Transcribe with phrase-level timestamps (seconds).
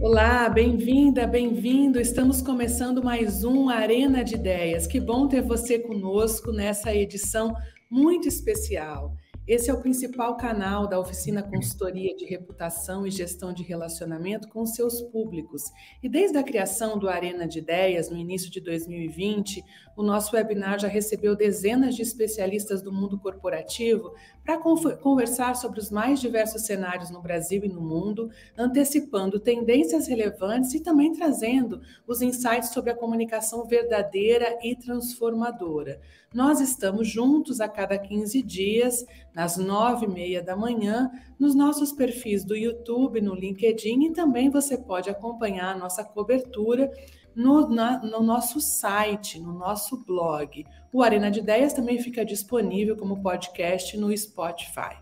[0.00, 2.00] Olá, bem-vinda, bem-vindo.
[2.00, 4.86] Estamos começando mais um Arena de Ideias.
[4.86, 7.52] Que bom ter você conosco nessa edição
[7.90, 9.16] muito especial.
[9.48, 14.66] Esse é o principal canal da Oficina Consultoria de Reputação e Gestão de Relacionamento com
[14.66, 15.62] seus públicos.
[16.02, 19.64] E desde a criação do Arena de Ideias, no início de 2020,
[19.96, 24.12] o nosso webinar já recebeu dezenas de especialistas do mundo corporativo
[24.44, 30.74] para conversar sobre os mais diversos cenários no Brasil e no mundo, antecipando tendências relevantes
[30.74, 36.00] e também trazendo os insights sobre a comunicação verdadeira e transformadora.
[36.32, 39.06] Nós estamos juntos a cada 15 dias,
[39.38, 44.50] nas nove e meia da manhã, nos nossos perfis do YouTube, no LinkedIn, e também
[44.50, 46.90] você pode acompanhar a nossa cobertura
[47.36, 50.66] no, na, no nosso site, no nosso blog.
[50.92, 54.98] O Arena de Ideias também fica disponível como podcast no Spotify.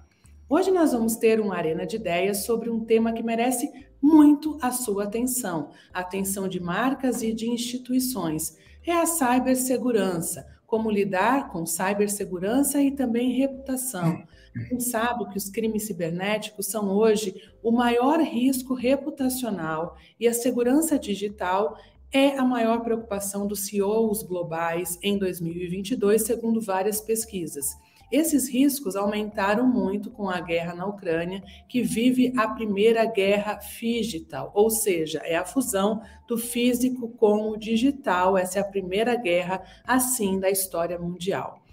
[0.51, 4.71] Hoje nós vamos ter uma Arena de Ideias sobre um tema que merece muito a
[4.71, 8.59] sua atenção, a atenção de marcas e de instituições.
[8.87, 14.25] É a cibersegurança como lidar com cibersegurança e também reputação.
[14.55, 20.33] A gente sabe que os crimes cibernéticos são hoje o maior risco reputacional e a
[20.33, 21.79] segurança digital
[22.11, 27.77] é a maior preocupação dos CEOs globais em 2022, segundo várias pesquisas.
[28.11, 34.53] Esses riscos aumentaram muito com a guerra na Ucrânia, que vive a primeira guerra digital,
[34.55, 38.39] ou seja, é a fusão do físico com o digital.
[38.39, 41.66] Essa é a primeira guerra assim da história mundial.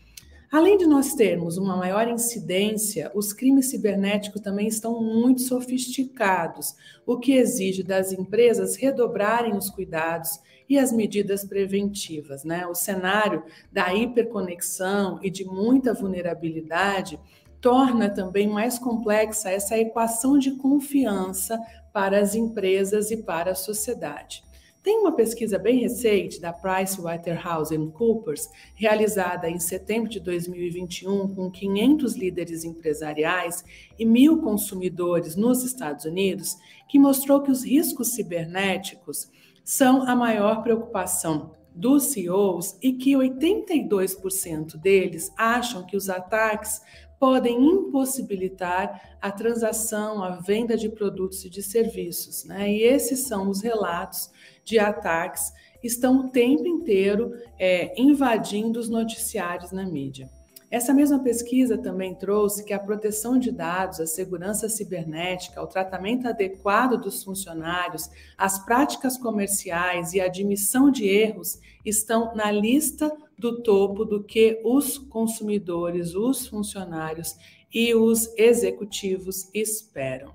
[0.54, 6.76] Além de nós termos uma maior incidência, os crimes cibernéticos também estão muito sofisticados,
[7.08, 12.44] o que exige das empresas redobrarem os cuidados e as medidas preventivas.
[12.44, 12.68] Né?
[12.68, 17.20] O cenário da hiperconexão e de muita vulnerabilidade
[17.60, 21.60] torna também mais complexa essa equação de confiança
[21.92, 24.44] para as empresas e para a sociedade.
[24.84, 32.66] Tem uma pesquisa bem recente da PricewaterhouseCoopers, realizada em setembro de 2021 com 500 líderes
[32.66, 33.64] empresariais
[33.98, 36.58] e mil consumidores nos Estados Unidos,
[36.90, 39.32] que mostrou que os riscos cibernéticos
[39.64, 46.82] são a maior preocupação dos CEOs e que 82% deles acham que os ataques
[47.24, 52.44] podem impossibilitar a transação, a venda de produtos e de serviços.
[52.44, 52.70] Né?
[52.70, 54.30] E esses são os relatos
[54.66, 60.30] de ataques que estão o tempo inteiro é, invadindo os noticiários na mídia.
[60.70, 66.28] Essa mesma pesquisa também trouxe que a proteção de dados, a segurança cibernética, o tratamento
[66.28, 73.62] adequado dos funcionários, as práticas comerciais e a admissão de erros estão na lista do
[73.62, 77.36] topo do que os consumidores, os funcionários
[77.74, 80.34] e os executivos esperam.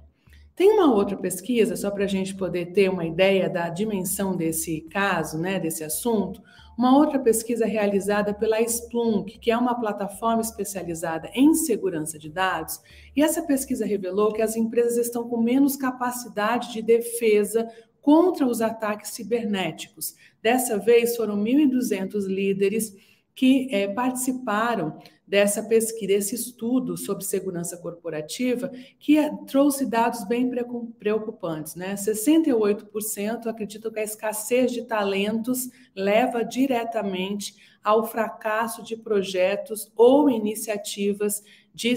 [0.54, 4.81] Tem uma outra pesquisa, só para a gente poder ter uma ideia da dimensão desse
[4.91, 6.42] caso, né, desse assunto,
[6.76, 12.80] uma outra pesquisa realizada pela Splunk, que é uma plataforma especializada em segurança de dados,
[13.15, 17.69] e essa pesquisa revelou que as empresas estão com menos capacidade de defesa
[18.00, 20.15] contra os ataques cibernéticos.
[20.43, 22.94] Dessa vez foram 1.200 líderes
[23.34, 30.50] que é, participaram dessa pesquisa, desse estudo sobre segurança corporativa, que é, trouxe dados bem
[30.98, 31.77] preocupantes.
[31.77, 31.94] Né?
[31.94, 37.54] 68% acreditam que a escassez de talentos leva diretamente
[37.84, 41.94] ao fracasso de projetos ou iniciativas de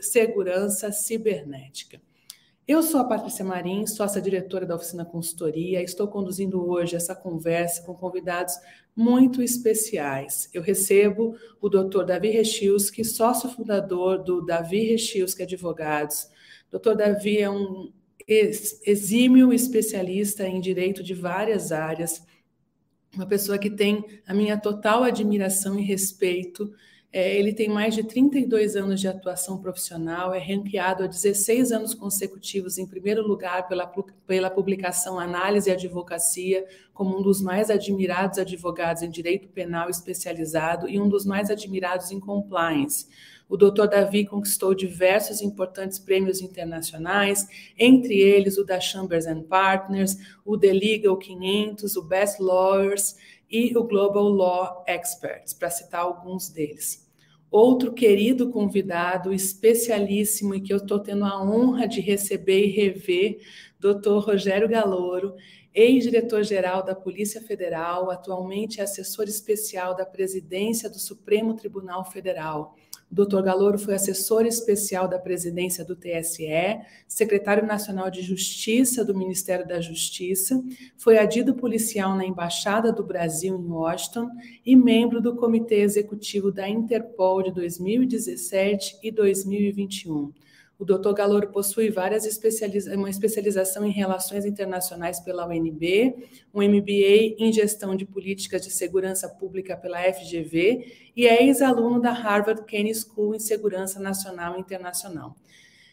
[0.00, 2.00] segurança cibernética.
[2.68, 7.82] Eu sou a Patrícia Marim, sócia diretora da Oficina Consultoria, estou conduzindo hoje essa conversa
[7.82, 8.52] com convidados
[8.94, 10.50] muito especiais.
[10.52, 12.04] Eu recebo o Dr.
[12.04, 16.28] Davi Rechilski, sócio fundador do Davi Rechilski Advogados.
[16.70, 16.94] Dr.
[16.94, 17.90] Davi é um
[18.28, 22.22] exímio especialista em direito de várias áreas,
[23.14, 26.70] uma pessoa que tem a minha total admiração e respeito
[27.10, 31.94] é, ele tem mais de 32 anos de atuação profissional, é ranqueado há 16 anos
[31.94, 33.86] consecutivos em primeiro lugar pela,
[34.26, 40.86] pela publicação Análise e Advocacia, como um dos mais admirados advogados em direito penal especializado
[40.86, 43.06] e um dos mais admirados em compliance.
[43.48, 43.86] O Dr.
[43.86, 50.74] Davi conquistou diversos importantes prêmios internacionais, entre eles o da Chambers and Partners, o The
[50.74, 53.16] Legal 500, o Best Lawyers
[53.50, 57.08] e o Global Law Experts, para citar alguns deles.
[57.50, 63.40] Outro querido convidado, especialíssimo e que eu estou tendo a honra de receber e rever,
[63.80, 64.18] Dr.
[64.18, 65.34] Rogério Galouro,
[65.72, 72.74] ex-diretor-geral da Polícia Federal, atualmente assessor especial da Presidência do Supremo Tribunal Federal.
[73.10, 76.46] O doutor Galouro foi assessor especial da presidência do TSE,
[77.06, 80.62] secretário nacional de Justiça do Ministério da Justiça,
[80.96, 84.28] foi adido policial na Embaixada do Brasil em Washington
[84.64, 90.30] e membro do Comitê Executivo da Interpol de 2017 e 2021.
[90.78, 96.14] O doutor Galoro possui várias especializa uma especialização em relações internacionais pela UNB,
[96.54, 102.12] um MBA em gestão de políticas de segurança pública pela FGV e é ex-aluno da
[102.12, 105.34] Harvard Kennedy School em Segurança Nacional e Internacional.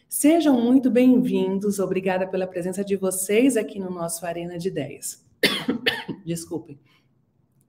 [0.08, 5.26] Sejam muito bem-vindos, obrigada pela presença de vocês aqui no nosso Arena de Ideias.
[6.24, 6.78] Desculpem.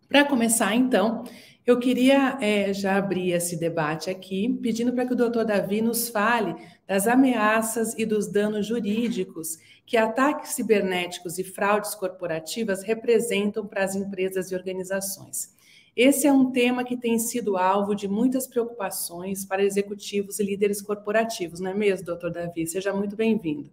[0.07, 1.23] Para começar, então,
[1.67, 6.07] eu queria é, já abrir esse debate aqui, pedindo para que o doutor Davi nos
[6.07, 6.55] fale
[6.87, 13.97] das ameaças e dos danos jurídicos que ataques cibernéticos e fraudes corporativas representam para as
[13.97, 15.53] empresas e organizações.
[15.93, 20.81] Esse é um tema que tem sido alvo de muitas preocupações para executivos e líderes
[20.81, 22.65] corporativos, não é mesmo, doutor Davi?
[22.65, 23.69] Seja muito bem-vindo.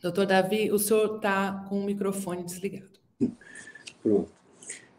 [0.00, 2.98] Doutor Davi, o senhor está com o microfone desligado.
[4.00, 4.30] Pronto.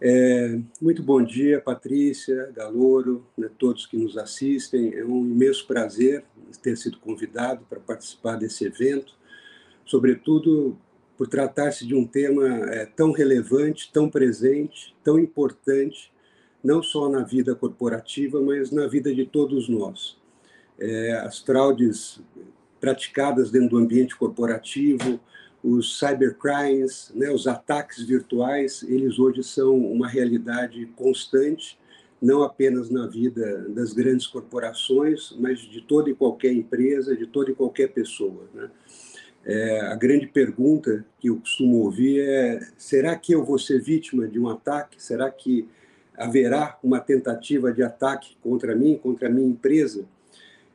[0.01, 4.93] É, muito bom dia, Patrícia, Galouro, né, todos que nos assistem.
[4.93, 6.23] É um imenso prazer
[6.61, 9.13] ter sido convidado para participar desse evento,
[9.85, 10.77] sobretudo
[11.17, 16.11] por tratar-se de um tema é, tão relevante, tão presente, tão importante,
[16.63, 20.17] não só na vida corporativa, mas na vida de todos nós.
[20.77, 22.21] É, as fraudes
[22.79, 25.19] praticadas dentro do ambiente corporativo,
[25.63, 31.77] os cybercrimes, né, os ataques virtuais, eles hoje são uma realidade constante,
[32.21, 37.51] não apenas na vida das grandes corporações, mas de toda e qualquer empresa, de toda
[37.51, 38.45] e qualquer pessoa.
[38.53, 38.69] Né?
[39.45, 44.27] É, a grande pergunta que eu costumo ouvir é: será que eu vou ser vítima
[44.27, 45.01] de um ataque?
[45.01, 45.67] Será que
[46.17, 50.05] haverá uma tentativa de ataque contra mim, contra a minha empresa?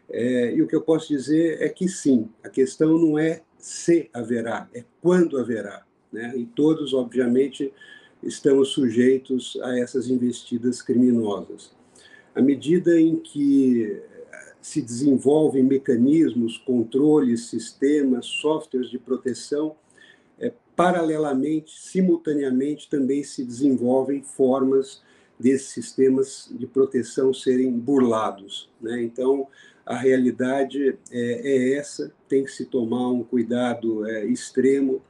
[0.09, 4.11] É, e o que eu posso dizer é que sim, a questão não é se
[4.13, 5.85] haverá, é quando haverá.
[6.13, 6.35] Né?
[6.37, 7.73] E todos, obviamente,
[8.23, 11.73] estamos sujeitos a essas investidas criminosas.
[12.35, 14.03] À medida em que
[14.61, 19.77] se desenvolvem mecanismos, controles, sistemas, softwares de proteção,
[20.39, 25.03] é, paralelamente, simultaneamente, também se desenvolvem formas
[25.39, 28.71] desses sistemas de proteção serem burlados.
[28.81, 29.03] Né?
[29.03, 29.49] Então,
[29.87, 35.03] a realidade é, é, essa, tem que se tomar um cuidado é, extremo.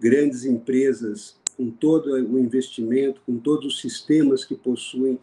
[0.00, 5.18] Grandes empresas, com todo o investimento, com todos os sistemas que possuem,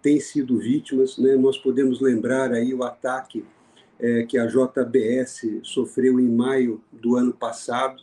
[0.00, 1.18] têm sido vítimas.
[1.18, 1.36] Né?
[1.36, 3.44] Nós podemos lembrar aí o ataque
[3.98, 8.02] é, que a JBS sofreu em maio do ano passado.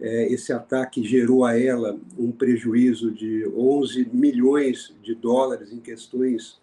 [0.00, 6.60] É, esse ataque gerou a ela um prejuízo de 11 milhões de dólares em questões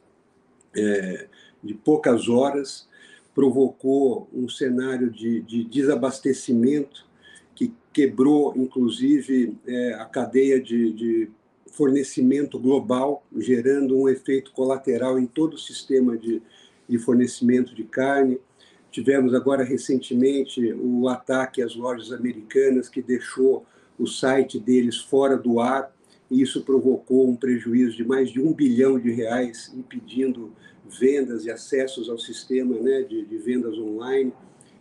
[0.76, 1.28] é,
[1.64, 2.88] de poucas horas
[3.36, 7.06] provocou um cenário de, de desabastecimento
[7.54, 11.30] que quebrou, inclusive, é, a cadeia de, de,
[11.72, 16.42] fornecimento global, gerando um efeito colateral em todo o sistema de,
[16.88, 18.40] de fornecimento de carne.
[18.90, 23.66] Tivemos agora recentemente o ataque às lojas americanas, que deixou
[24.00, 25.94] o site deles fora do ar,
[26.32, 30.54] e isso provocou um prejuízo de mais de um bilhão de reais, impedindo
[30.88, 34.34] vendas e acessos ao sistema né, de, de vendas online.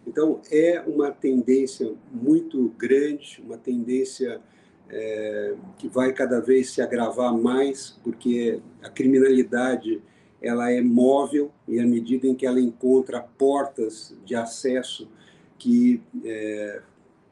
[0.06, 4.40] Então, é uma tendência muito grande, uma tendência
[4.88, 10.02] é, que vai cada vez se agravar mais, porque a criminalidade
[10.42, 15.08] ela é móvel e à medida em que ela encontra portas de acesso
[15.58, 16.82] que é,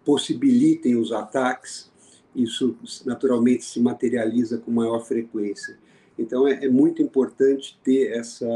[0.02, 1.92] possibilitem os ataques,
[2.34, 2.74] isso
[3.04, 5.78] naturalmente se materializa com maior frequência.
[6.22, 8.46] Então, é, é muito importante ter essa,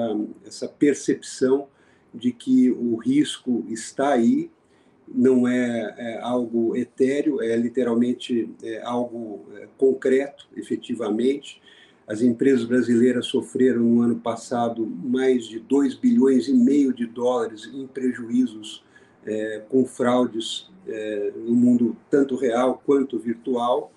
[0.47, 1.69] essa percepção
[2.15, 4.51] de que o risco está aí,
[5.07, 11.61] não é, é algo etéreo, é literalmente é algo é, concreto, efetivamente.
[12.07, 17.69] As empresas brasileiras sofreram no ano passado mais de 2 bilhões e meio de dólares
[17.73, 18.85] em prejuízos
[19.25, 23.93] é, com fraudes é, no mundo tanto real quanto virtual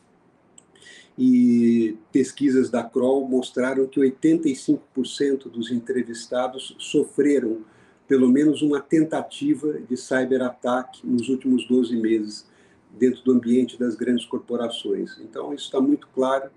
[1.21, 7.57] e pesquisas da Kroll mostraram que 85% dos entrevistados sofreram
[8.07, 12.47] pelo menos uma tentativa de cyberataque nos últimos 12 meses
[12.97, 15.19] dentro do ambiente das grandes corporações.
[15.19, 16.49] Então, isso está muito claro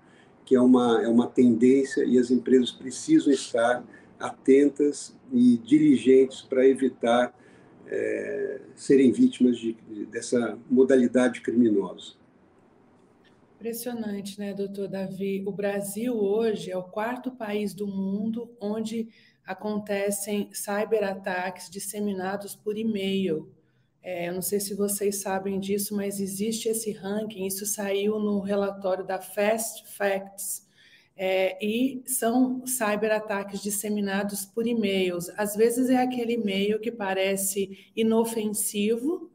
[0.45, 3.83] que é uma, é uma tendência e as empresas precisam estar
[4.17, 7.37] atentas e diligentes para evitar
[7.85, 9.75] é, serem vítimas de,
[10.09, 12.22] dessa modalidade criminosa.
[13.63, 15.41] Impressionante, né, doutor Davi?
[15.47, 19.07] O Brasil hoje é o quarto país do mundo onde
[19.45, 23.49] acontecem cyberataques disseminados por e-mail.
[24.01, 28.41] É, eu não sei se vocês sabem disso, mas existe esse ranking, isso saiu no
[28.41, 30.67] relatório da Fast Facts,
[31.15, 35.29] é, e são cyberataques disseminados por e-mails.
[35.37, 39.31] Às vezes é aquele e-mail que parece inofensivo,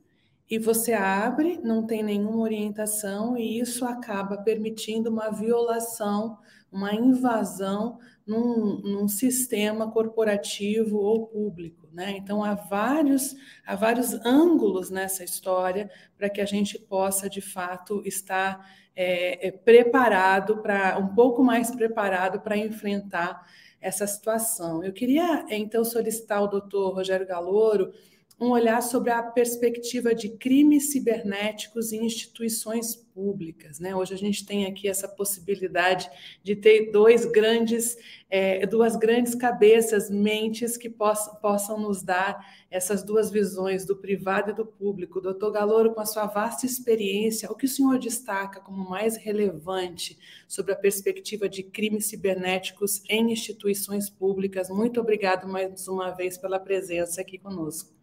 [0.50, 6.38] e você abre, não tem nenhuma orientação, e isso acaba permitindo uma violação,
[6.73, 11.88] uma invasão num, num sistema corporativo ou público.
[11.93, 12.12] Né?
[12.17, 13.37] Então, há vários,
[13.67, 19.50] há vários ângulos nessa história para que a gente possa, de fato, estar é, é,
[19.50, 23.47] preparado para, um pouco mais preparado para enfrentar
[23.81, 24.83] essa situação.
[24.83, 27.93] Eu queria, então, solicitar ao doutor Rogério Galouro
[28.40, 33.80] um olhar sobre a perspectiva de crimes cibernéticos em instituições públicas.
[33.80, 33.97] Né?
[33.97, 36.09] Hoje a gente tem aqui essa possibilidade
[36.40, 37.97] de ter dois grandes,
[38.30, 42.38] é, duas grandes cabeças, mentes que possam, possam nos dar
[42.71, 45.21] essas duas visões do privado e do público.
[45.21, 50.16] Doutor Galouro, com a sua vasta experiência, o que o senhor destaca como mais relevante
[50.47, 54.71] sobre a perspectiva de crimes cibernéticos em instituições públicas?
[54.71, 57.98] Muito obrigado mais uma vez pela presença aqui conosco.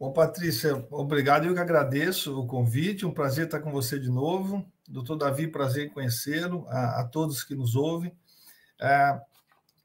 [0.00, 1.44] Bom, Patrícia, obrigado.
[1.44, 3.04] Eu que agradeço o convite.
[3.04, 4.64] Um prazer estar com você de novo.
[4.88, 6.66] Doutor Davi, prazer em conhecê-lo.
[6.68, 8.10] A, a, todos que nos ouvem.
[8.80, 9.20] É,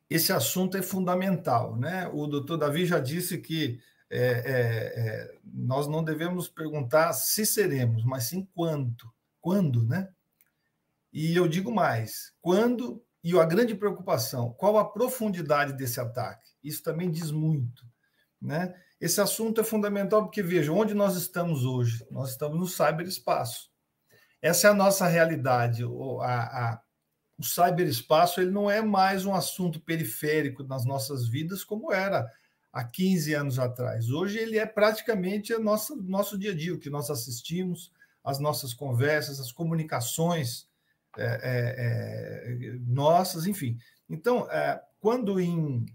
[0.09, 2.09] esse assunto é fundamental, né?
[2.13, 3.77] O doutor Davi já disse que
[4.09, 9.11] é, é, é, nós não devemos perguntar se seremos, mas sim quando.
[9.41, 10.07] Quando, né?
[11.11, 16.51] E eu digo mais: quando e a grande preocupação, qual a profundidade desse ataque?
[16.63, 17.85] Isso também diz muito,
[18.41, 18.73] né?
[18.99, 22.05] Esse assunto é fundamental porque, veja, onde nós estamos hoje?
[22.09, 23.69] Nós estamos no cyberespaço.
[24.41, 25.83] Essa é a nossa realidade.
[25.83, 26.81] O, a, a,
[27.37, 32.31] o cyberespaço ele não é mais um assunto periférico nas nossas vidas como era
[32.71, 34.09] há 15 anos atrás.
[34.09, 37.91] Hoje ele é praticamente o nosso, nosso dia a dia, o que nós assistimos,
[38.23, 40.67] as nossas conversas, as comunicações
[41.17, 43.77] é, é, é, nossas, enfim.
[44.09, 45.85] Então, é, quando em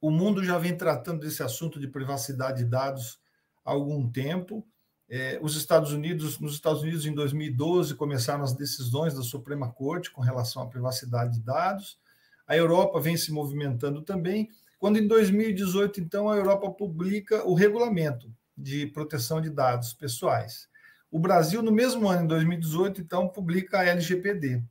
[0.00, 3.18] o mundo já vem tratando desse assunto de privacidade de dados
[3.64, 4.66] há algum tempo.
[5.08, 10.10] É, os Estados Unidos, nos Estados Unidos, em 2012, começaram as decisões da Suprema Corte
[10.10, 11.98] com relação à privacidade de dados.
[12.46, 14.48] A Europa vem se movimentando também.
[14.78, 20.68] Quando em 2018, então, a Europa publica o regulamento de proteção de dados pessoais.
[21.10, 24.62] O Brasil, no mesmo ano, em 2018, então, publica a LGPD,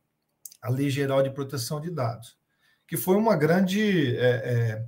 [0.62, 2.38] a Lei Geral de Proteção de Dados,
[2.88, 4.86] que foi uma grande é, é,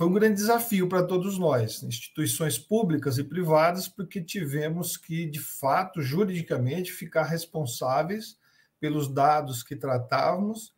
[0.00, 5.38] foi um grande desafio para todos nós, instituições públicas e privadas, porque tivemos que, de
[5.38, 8.38] fato, juridicamente, ficar responsáveis
[8.80, 10.74] pelos dados que tratávamos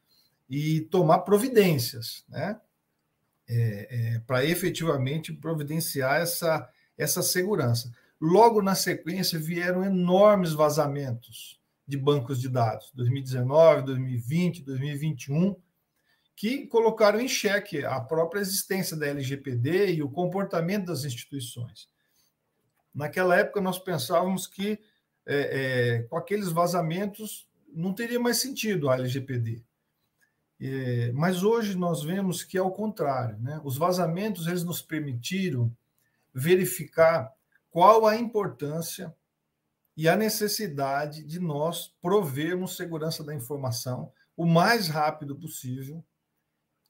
[0.50, 2.60] e tomar providências, né?
[3.48, 7.92] É, é, para efetivamente providenciar essa, essa segurança.
[8.20, 15.54] Logo na sequência vieram enormes vazamentos de bancos de dados, 2019, 2020, 2021
[16.42, 21.88] que colocaram em xeque a própria existência da LGPD e o comportamento das instituições.
[22.92, 24.76] Naquela época, nós pensávamos que
[25.24, 29.62] é, é, com aqueles vazamentos não teria mais sentido a LGPD.
[30.60, 33.38] É, mas hoje nós vemos que é o contrário.
[33.38, 33.60] Né?
[33.62, 35.72] Os vazamentos eles nos permitiram
[36.34, 37.32] verificar
[37.70, 39.14] qual a importância
[39.96, 46.04] e a necessidade de nós provermos segurança da informação o mais rápido possível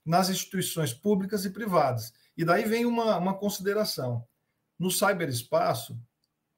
[0.04, 2.12] nas instituições públicas e privadas.
[2.36, 4.26] E daí vem uma, uma consideração.
[4.78, 5.98] No cyberespaço,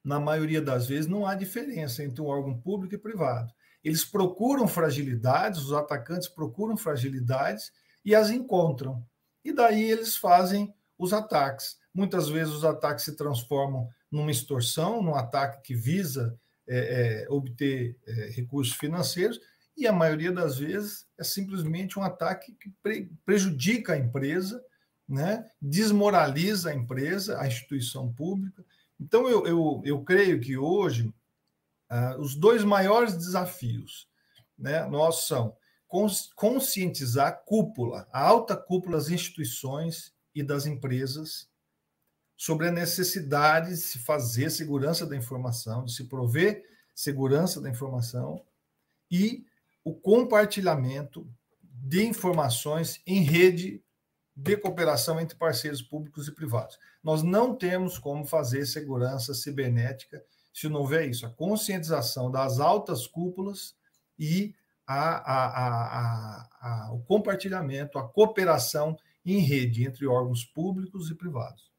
[0.02, 3.52] na maioria das vezes, não há diferença entre um órgão público e privado.
[3.82, 7.72] Eles procuram fragilidades, os atacantes procuram fragilidades
[8.04, 9.04] e as encontram.
[9.44, 11.76] E daí eles fazem os ataques.
[11.92, 17.98] Muitas vezes os ataques se transformam numa extorsão, num ataque que visa é, é, obter
[18.06, 19.38] é, recursos financeiros,
[19.76, 24.62] e a maioria das vezes é simplesmente um ataque que pre prejudica a empresa,
[25.08, 25.48] né?
[25.60, 28.64] desmoraliza a empresa, a instituição pública.
[29.00, 31.12] Então, eu, eu, eu creio que hoje
[31.90, 34.08] uh, os dois maiores desafios
[34.56, 35.56] né, nossos são
[36.34, 41.48] conscientizar a cúpula, a alta cúpula das instituições e das empresas
[42.36, 48.44] sobre a necessidade de se fazer segurança da informação, de se prover segurança da informação
[49.08, 49.46] e
[49.84, 51.28] o compartilhamento
[51.62, 53.82] de informações em rede
[54.34, 56.78] de cooperação entre parceiros públicos e privados.
[57.02, 60.24] Nós não temos como fazer segurança cibernética
[60.54, 63.74] se não houver isso, a conscientização das altas cúpulas
[64.16, 64.54] e
[64.86, 71.73] a, a, a, o compartilhamento, a cooperação em rede entre órgãos públicos e privados.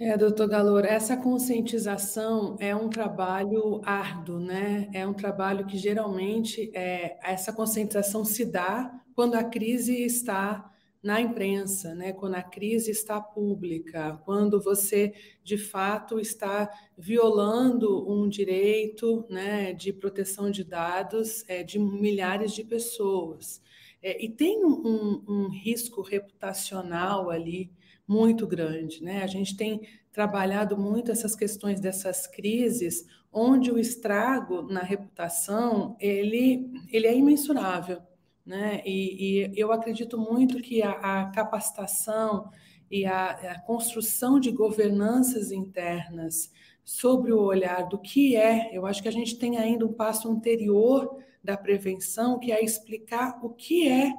[0.00, 4.88] É, doutor Galor, essa conscientização é um trabalho árduo, né?
[4.94, 11.20] É um trabalho que geralmente é, essa conscientização se dá quando a crise está na
[11.20, 12.12] imprensa, né?
[12.12, 19.92] quando a crise está pública, quando você de fato está violando um direito né, de
[19.92, 23.60] proteção de dados é, de milhares de pessoas.
[24.00, 27.70] É, e tem um, um, risco reputacional ali
[28.08, 29.04] muito grande.
[29.04, 29.22] Né?
[29.22, 36.72] A gente tem trabalhado muito essas questões dessas crises, onde o estrago na reputação ele,
[36.90, 38.00] ele é imensurável.
[38.44, 38.82] Né?
[38.86, 42.50] E, e eu acredito muito que a, a capacitação
[42.90, 46.50] e a, a, construção de governanças internas
[46.82, 50.30] sobre o olhar do que é, eu acho que a gente tem ainda um passo
[50.30, 54.10] anterior da prevenção, que é explicar o que é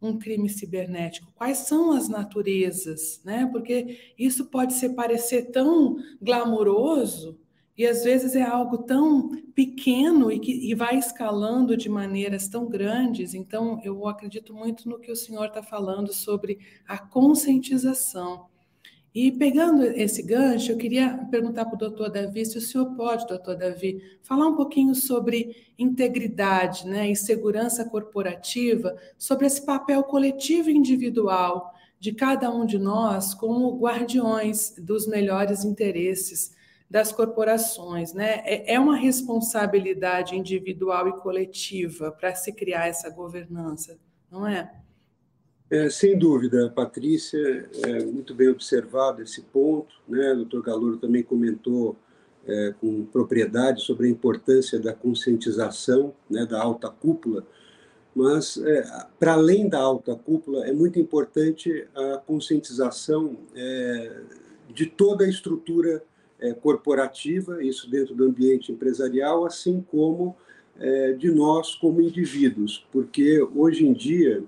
[0.00, 3.46] um crime cibernético, quais são as naturezas, né?
[3.50, 7.38] Porque isso pode ser parecer tão glamouroso,
[7.76, 12.68] e às vezes é algo tão pequeno e que e vai escalando de maneiras tão
[12.68, 13.34] grandes.
[13.34, 18.47] Então, eu acredito muito no que o senhor está falando sobre a conscientização.
[19.20, 23.26] E pegando esse gancho, eu queria perguntar para o doutor Davi se o senhor pode,
[23.26, 30.70] doutor Davi, falar um pouquinho sobre integridade né, e segurança corporativa, sobre esse papel coletivo
[30.70, 36.54] e individual de cada um de nós como guardiões dos melhores interesses
[36.88, 38.40] das corporações, né?
[38.44, 43.98] É, é uma responsabilidade individual e coletiva para se criar essa governança,
[44.30, 44.72] não é?
[45.70, 45.90] É?
[45.90, 50.32] sem dúvida, Patrícia, é muito bem observado esse ponto, né?
[50.32, 51.96] O doutor Galouro também comentou
[52.48, 57.46] é, com propriedade sobre a importância da conscientização, né, da alta cúpula,
[58.14, 64.22] mas é, para além da alta cúpula é muito importante a conscientização é,
[64.72, 66.02] de toda a estrutura
[66.40, 70.34] é, corporativa, isso dentro do ambiente empresarial, assim como
[71.18, 74.44] de nós como indivíduos, porque hoje em dia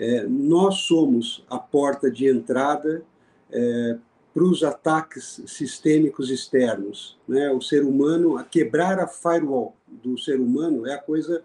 [0.00, 3.04] é, nós somos a porta de entrada
[3.52, 3.98] é,
[4.32, 7.18] para os ataques sistêmicos externos.
[7.28, 7.50] Né?
[7.50, 11.44] O ser humano, a quebrar a firewall do ser humano é a coisa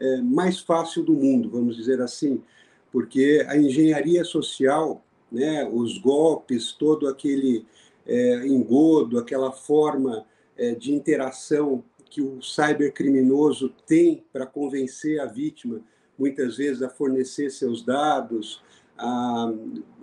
[0.00, 2.42] é, mais fácil do mundo, vamos dizer assim,
[2.90, 7.64] porque a engenharia social, né, os golpes, todo aquele
[8.04, 15.80] é, engodo, aquela forma é, de interação que o cybercriminoso tem para convencer a vítima,
[16.22, 18.62] muitas vezes, a fornecer seus dados,
[18.96, 19.52] a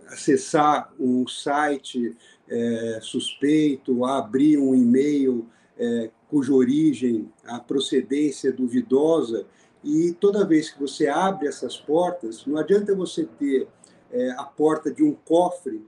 [0.08, 2.13] acessar um site
[2.49, 9.45] é, suspeito, a abrir um e-mail é, cuja origem, a procedência duvidosa.
[9.82, 13.65] E toda vez que você abre essas portas, não adianta você ter
[14.12, 15.82] é, a porta de um cofre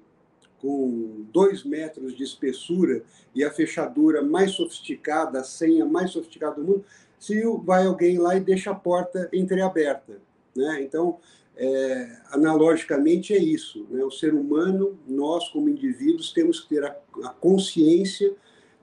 [0.62, 3.04] com dois metros de espessura
[3.36, 6.86] e a fechadura mais sofisticada, a senha mais sofisticada do mundo,
[7.21, 10.19] se vai alguém lá e deixa a porta entreaberta.
[10.55, 10.81] Né?
[10.81, 11.19] Então,
[11.55, 13.86] é, analogicamente, é isso.
[13.91, 14.03] Né?
[14.03, 18.34] O ser humano, nós como indivíduos, temos que ter a, a consciência,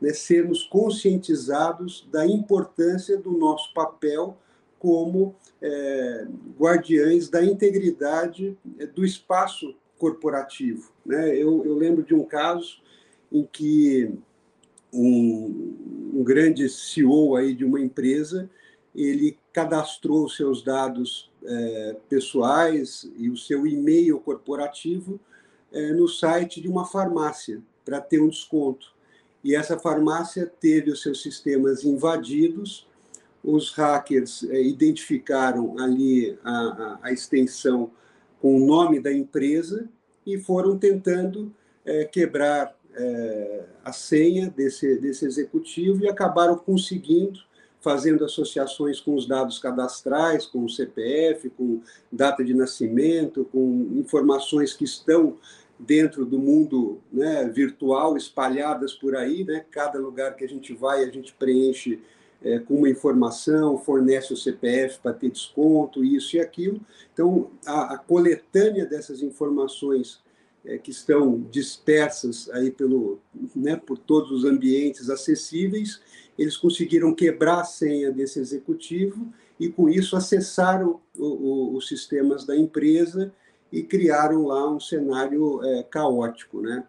[0.00, 4.38] né, sermos conscientizados da importância do nosso papel
[4.78, 10.92] como é, guardiães da integridade é, do espaço corporativo.
[11.04, 11.34] Né?
[11.34, 12.80] Eu, eu lembro de um caso
[13.32, 14.16] em que
[14.92, 18.48] um, um grande CEO aí de uma empresa
[18.94, 25.20] ele cadastrou seus dados é, pessoais e o seu e-mail corporativo
[25.72, 28.92] é, no site de uma farmácia para ter um desconto.
[29.42, 32.86] E essa farmácia teve os seus sistemas invadidos,
[33.42, 37.90] os hackers é, identificaram ali a, a, a extensão
[38.40, 39.88] com o nome da empresa
[40.26, 47.40] e foram tentando é, quebrar é, a senha desse, desse executivo e acabaram conseguindo,
[47.80, 51.80] fazendo associações com os dados cadastrais, com o CPF, com
[52.10, 55.36] data de nascimento, com informações que estão
[55.78, 59.44] dentro do mundo né, virtual, espalhadas por aí.
[59.44, 59.64] Né?
[59.70, 62.00] Cada lugar que a gente vai, a gente preenche
[62.42, 66.80] é, com uma informação, fornece o CPF para ter desconto, isso e aquilo.
[67.12, 70.20] Então, a, a coletânea dessas informações
[70.64, 73.20] é, que estão dispersas aí pelo,
[73.54, 76.00] né, por todos os ambientes acessíveis,
[76.38, 82.44] eles conseguiram quebrar a senha desse executivo e, com isso, acessaram o, o, os sistemas
[82.44, 83.32] da empresa
[83.72, 86.60] e criaram lá um cenário é, caótico.
[86.60, 86.84] Né?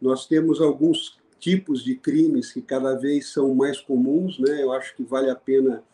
[0.00, 4.62] Nós temos alguns tipos de crimes que cada vez são mais comuns, né?
[4.62, 5.84] Eu acho que vale a pena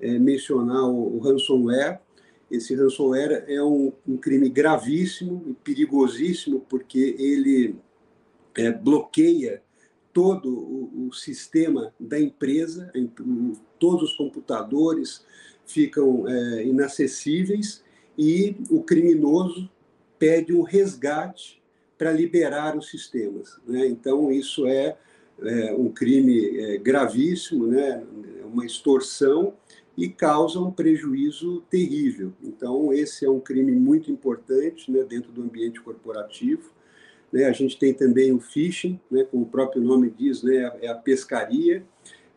[0.00, 2.00] é, mencionar o, o ransomware.
[2.50, 7.76] Esse ransomware é um, um, crime gravíssimo e perigosíssimo porque ele
[8.56, 9.62] é, bloqueia
[10.12, 12.92] todo o, o, sistema da empresa,
[13.78, 15.24] todos os computadores
[15.64, 17.84] ficam é, inacessíveis
[18.18, 19.70] e o criminoso
[20.18, 21.62] pede um resgate
[21.96, 23.58] para liberar os sistemas.
[23.66, 23.86] Né?
[23.86, 24.96] Então, isso é,
[25.42, 28.02] é um crime é, gravíssimo, né?
[28.42, 29.54] É uma extorsão
[30.00, 32.32] e causa um prejuízo terrível.
[32.42, 36.70] Então, esse é um crime muito importante né, dentro do ambiente corporativo.
[37.30, 37.44] Né?
[37.44, 40.94] A gente tem também o phishing, né, como o próprio nome diz, né, é a
[40.94, 41.84] pescaria.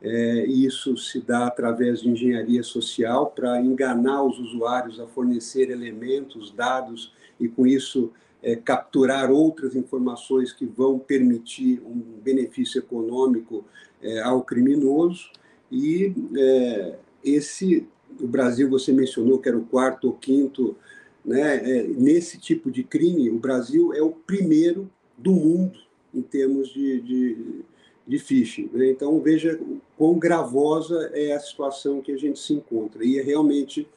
[0.01, 6.51] É, isso se dá através de engenharia social para enganar os usuários a fornecer elementos,
[6.51, 13.63] dados e, com isso, é, capturar outras informações que vão permitir um benefício econômico
[14.01, 15.31] é, ao criminoso.
[15.71, 17.87] E é, esse,
[18.19, 20.75] o Brasil, você mencionou que era o quarto ou quinto
[21.23, 21.55] né?
[21.57, 25.79] É, nesse tipo de crime, o Brasil é o primeiro do mundo
[26.13, 27.61] em termos de, de,
[28.05, 28.69] de phishing.
[28.73, 28.89] Né?
[28.89, 29.59] Então, veja
[29.97, 33.05] quão gravosa é a situação que a gente se encontra.
[33.05, 33.87] E é realmente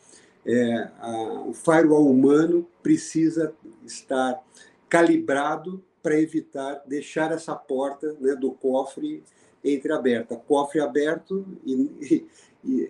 [0.45, 3.53] é, a, o firewall humano precisa
[3.85, 4.41] estar
[4.89, 9.25] calibrado para evitar deixar essa porta né, do cofre
[9.65, 10.37] entreaberta.
[10.37, 12.25] Cofre aberto e,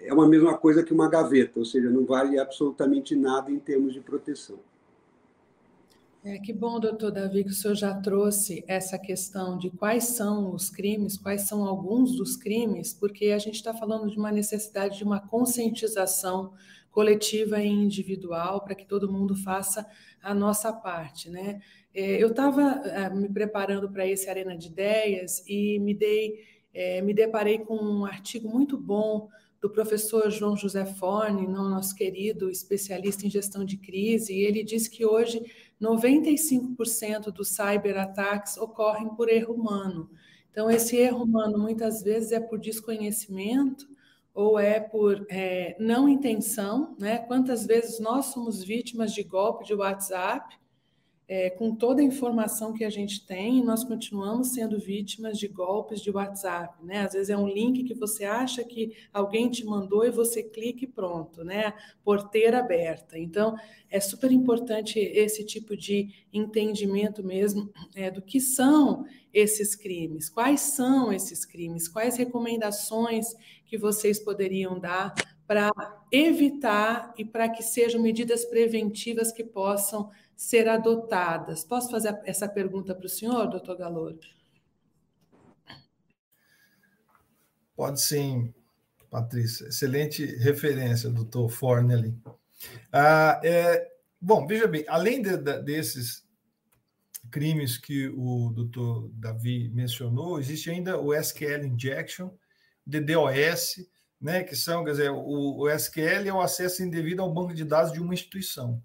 [0.03, 3.93] é uma mesma coisa que uma gaveta, ou seja, não vale absolutamente nada em termos
[3.93, 4.59] de proteção.
[6.25, 10.53] É, que bom, doutor Davi, que o senhor já trouxe essa questão de quais são
[10.53, 14.99] os crimes, quais são alguns dos crimes, porque a gente está falando de uma necessidade
[14.99, 16.53] de uma conscientização
[16.91, 19.87] coletiva e individual para que todo mundo faça
[20.21, 21.61] a nossa parte, né?
[21.95, 26.41] É, eu estava é, me preparando para esse Arena de Ideias e me dei,
[26.75, 29.29] é, me deparei com um artigo muito bom
[29.67, 34.87] do professor João José Forne, nosso querido especialista em gestão de crise, e ele diz
[34.87, 35.45] que hoje
[35.83, 40.09] 95% dos cyberataques ocorrem por erro humano.
[40.53, 43.89] Então, esse erro humano muitas vezes é por desconhecimento
[44.33, 47.19] ou é por é, não intenção, né?
[47.19, 50.57] Quantas vezes nós somos vítimas de golpe de WhatsApp
[51.29, 56.01] é, com toda a informação que a gente tem, nós continuamos sendo vítimas de golpes
[56.01, 57.01] de WhatsApp, né?
[57.01, 60.85] Às vezes é um link que você acha que alguém te mandou e você clica
[60.85, 61.75] e pronto, né?
[62.05, 63.19] Porteira aberta.
[63.19, 63.57] Então,
[63.91, 70.61] é super importante esse tipo de entendimento mesmo é, do que são esses crimes, quais
[70.61, 73.35] são esses crimes, quais recomendações
[73.65, 75.13] que vocês poderiam dar
[75.47, 75.71] para
[76.11, 81.65] evitar e para que sejam medidas preventivas que possam ser adotadas?
[81.65, 84.19] Posso fazer essa pergunta para o senhor, doutor Galouro?
[87.75, 88.55] Pode sim,
[89.11, 89.69] Patrícia.
[89.69, 92.15] Excelente referência, doutor Fornelli.
[92.93, 93.87] Ah, é,
[94.21, 96.25] bom, veja bem, além de, de, desses
[97.31, 102.31] crimes que o doutor Davi mencionou, existe ainda o SQL Injection,
[102.87, 103.87] DDoS,
[104.21, 107.65] né, que são, quer dizer, o, o SQL é o acesso indevido ao banco de
[107.65, 108.83] dados de uma instituição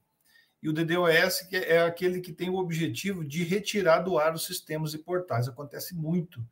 [0.62, 4.45] e o DDoS que é aquele que tem o objetivo de retirar do ar os
[4.45, 5.47] sistemas e portais.
[5.47, 6.45] Acontece muito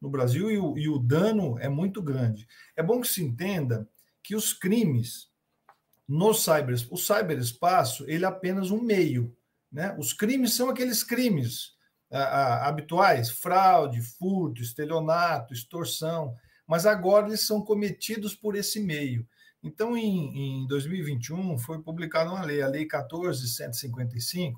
[0.00, 2.46] no Brasil e o, e o dano é muito grande.
[2.74, 3.88] É bom que se entenda
[4.22, 5.30] que os crimes
[6.08, 9.36] no cyber, o cyberespaço, ele é apenas um meio.
[9.70, 9.94] Né?
[9.98, 11.74] Os crimes são aqueles crimes
[12.10, 19.26] a, a, habituais, fraude, furto, estelionato, extorsão, mas agora eles são cometidos por esse meio.
[19.62, 24.54] Então, em, em 2021, foi publicada uma lei, a Lei 14.155,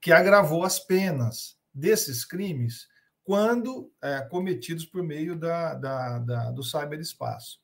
[0.00, 2.86] que agravou as penas desses crimes
[3.24, 7.58] quando é, cometidos por meio da, da, da do cyberespaço.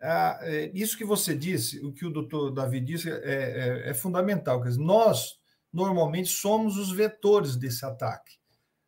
[0.00, 3.94] Ah, é, isso que você disse, o que o doutor Davi disse, é, é, é
[3.94, 4.62] fundamental.
[4.62, 5.40] Quer dizer, nós,
[5.72, 8.36] normalmente, somos os vetores desse ataque.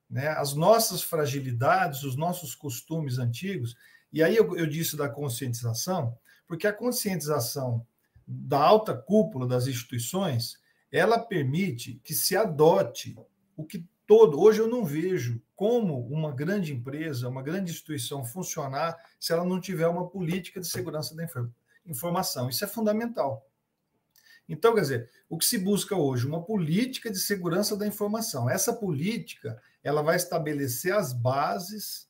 [0.09, 0.29] Né?
[0.29, 3.75] As nossas fragilidades, os nossos costumes antigos,
[4.13, 6.17] e aí eu, eu disse da conscientização,
[6.49, 7.87] porque a conscientização
[8.27, 10.59] da alta cúpula das instituições,
[10.91, 13.17] ela permite que se adote
[13.57, 14.41] o que todo.
[14.41, 19.61] Hoje eu não vejo como uma grande empresa, uma grande instituição funcionar se ela não
[19.61, 21.29] tiver uma política de segurança da
[21.85, 22.49] informação.
[22.49, 23.47] Isso é fundamental.
[24.49, 26.27] Então, quer dizer, o que se busca hoje?
[26.27, 28.49] Uma política de segurança da informação.
[28.49, 32.09] Essa política ela vai estabelecer as bases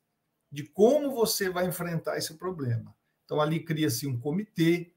[0.50, 2.94] de como você vai enfrentar esse problema.
[3.28, 4.90] Então, ali cria-se um comitê,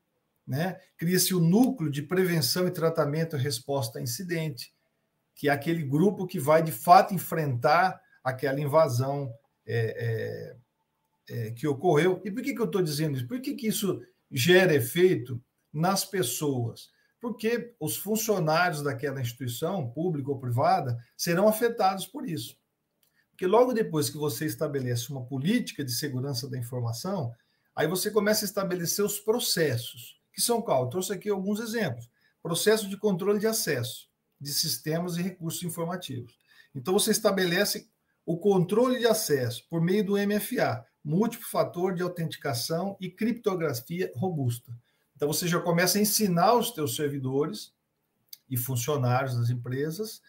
[0.47, 0.79] né?
[0.97, 4.73] cria-se o núcleo de prevenção e tratamento e resposta a incidente,
[5.35, 9.33] que é aquele grupo que vai, de fato, enfrentar aquela invasão
[9.67, 10.55] é,
[11.27, 12.21] é, é, que ocorreu.
[12.23, 13.27] E por que, que eu estou dizendo isso?
[13.27, 16.89] Por que, que isso gera efeito nas pessoas?
[17.19, 22.57] Porque os funcionários daquela instituição, pública ou privada, serão afetados por isso.
[23.31, 27.33] Porque logo depois que você estabelece uma política de segurança da informação,
[27.75, 30.83] aí você começa a estabelecer os processos, que são qual?
[30.83, 32.09] Eu trouxe aqui alguns exemplos.
[32.41, 34.09] Processo de controle de acesso
[34.41, 36.35] de sistemas e recursos informativos.
[36.73, 37.87] Então, você estabelece
[38.25, 44.71] o controle de acesso por meio do MFA, múltiplo fator de autenticação e criptografia robusta.
[45.15, 47.71] Então, você já começa a ensinar os teus servidores
[48.49, 50.21] e funcionários das empresas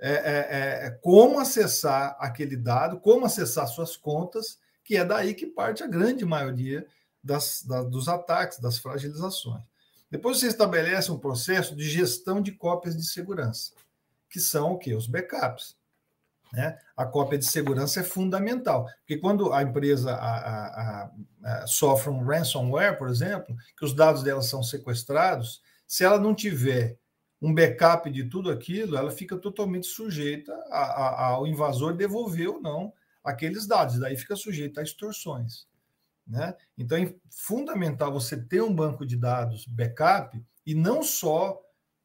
[0.00, 5.46] é, é, é, como acessar aquele dado, como acessar suas contas, que é daí que
[5.46, 6.86] parte a grande maioria
[7.22, 9.62] das, da, dos ataques, das fragilizações.
[10.10, 13.74] Depois você estabelece um processo de gestão de cópias de segurança,
[14.30, 14.94] que são o quê?
[14.94, 15.76] Os backups.
[16.54, 16.78] Né?
[16.96, 21.10] A cópia de segurança é fundamental, porque quando a empresa a, a,
[21.44, 26.34] a, sofre um ransomware, por exemplo, que os dados dela são sequestrados, se ela não
[26.34, 26.96] tiver
[27.42, 32.90] um backup de tudo aquilo, ela fica totalmente sujeita ao invasor devolver ou não
[33.30, 35.66] aqueles dados, daí fica sujeita a extorsões.
[36.26, 36.54] Né?
[36.76, 41.58] Então é fundamental você ter um banco de dados backup e não só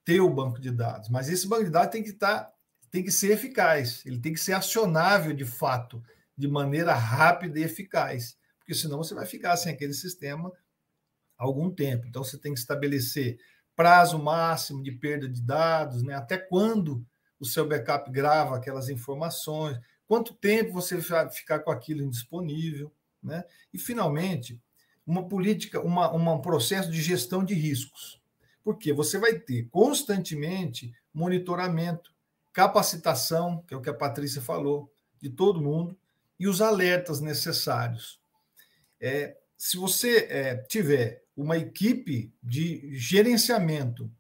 [0.05, 2.53] ter o banco de dados, mas esse banco de dados tem que estar, tá,
[2.89, 6.01] tem que ser eficaz, ele tem que ser acionável de fato,
[6.37, 10.51] de maneira rápida e eficaz, porque senão você vai ficar sem aquele sistema
[11.37, 12.07] algum tempo.
[12.07, 13.37] Então você tem que estabelecer
[13.75, 16.15] prazo máximo de perda de dados, né?
[16.15, 17.05] Até quando
[17.39, 19.77] o seu backup grava aquelas informações,
[20.13, 22.93] quanto tempo você vai ficar com aquilo indisponível.
[23.23, 23.43] Né?
[23.73, 24.61] E, finalmente,
[25.07, 28.21] uma política, uma, uma, um processo de gestão de riscos.
[28.63, 32.13] Porque você vai ter constantemente monitoramento,
[32.51, 35.97] capacitação, que é o que a Patrícia falou, de todo mundo,
[36.39, 38.21] e os alertas necessários.
[39.01, 44.11] É, se você é, tiver uma equipe de gerenciamento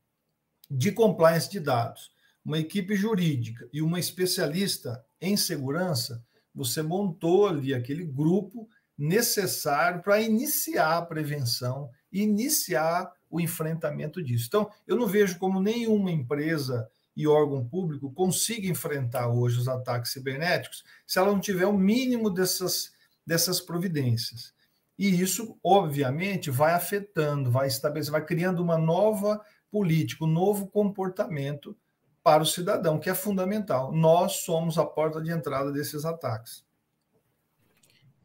[0.71, 2.11] de compliance de dados,
[2.43, 10.21] uma equipe jurídica e uma especialista em segurança, você montou ali aquele grupo necessário para
[10.21, 14.45] iniciar a prevenção, iniciar o enfrentamento disso.
[14.47, 20.11] Então, eu não vejo como nenhuma empresa e órgão público consiga enfrentar hoje os ataques
[20.11, 22.91] cibernéticos se ela não tiver o mínimo dessas,
[23.25, 24.53] dessas providências.
[24.99, 31.75] E isso, obviamente, vai afetando, vai estabelecendo, vai criando uma nova política, um novo comportamento
[32.23, 33.91] para o cidadão, que é fundamental.
[33.91, 36.65] Nós somos a porta de entrada desses ataques.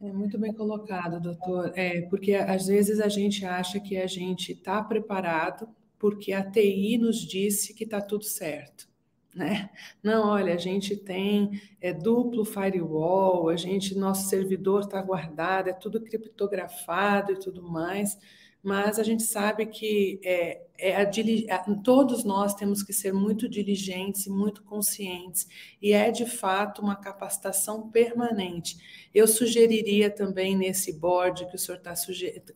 [0.01, 1.73] É muito bem colocado, doutor.
[1.75, 6.97] É, porque às vezes a gente acha que a gente está preparado porque a TI
[6.97, 8.87] nos disse que está tudo certo.
[9.35, 9.69] Né?
[10.01, 15.73] Não, olha, a gente tem é, duplo firewall, a gente, nosso servidor está guardado, é
[15.73, 18.17] tudo criptografado e tudo mais
[18.61, 24.25] mas a gente sabe que é, é a, todos nós temos que ser muito diligentes
[24.25, 25.47] e muito conscientes,
[25.81, 28.77] e é de fato uma capacitação permanente.
[29.13, 31.93] Eu sugeriria também nesse board que o senhor está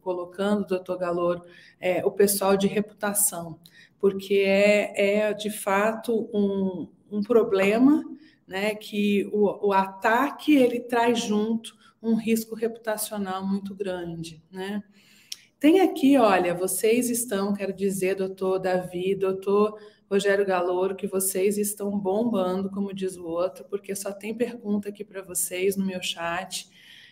[0.01, 1.43] colocando, doutor Galouro,
[1.79, 3.59] é, o pessoal de reputação,
[3.99, 8.03] porque é, é de fato um, um problema
[8.45, 14.83] né, que o, o ataque ele traz junto um risco reputacional muito grande, né?
[15.63, 19.79] Tem aqui, olha, vocês estão, quero dizer, doutor Davi, doutor
[20.11, 25.05] Rogério Galouro, que vocês estão bombando, como diz o outro, porque só tem pergunta aqui
[25.05, 26.67] para vocês no meu chat.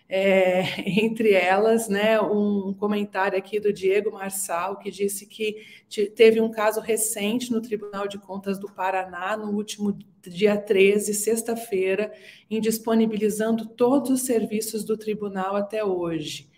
[0.09, 0.63] É,
[1.01, 5.55] entre elas, né, um comentário aqui do Diego Marçal, que disse que
[6.13, 12.11] teve um caso recente no Tribunal de Contas do Paraná, no último dia 13, sexta-feira,
[12.49, 16.50] indisponibilizando todos os serviços do tribunal até hoje.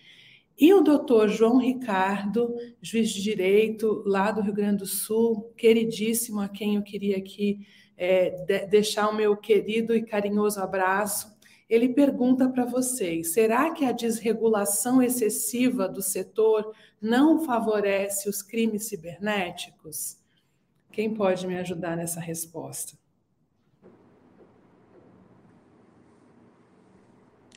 [0.64, 6.40] E o doutor João Ricardo, juiz de direito lá do Rio Grande do Sul, queridíssimo,
[6.40, 11.38] a quem eu queria aqui é, de, deixar o meu querido e carinhoso abraço,
[11.70, 18.86] ele pergunta para vocês: será que a desregulação excessiva do setor não favorece os crimes
[18.86, 20.18] cibernéticos?
[20.94, 22.98] Quem pode me ajudar nessa resposta?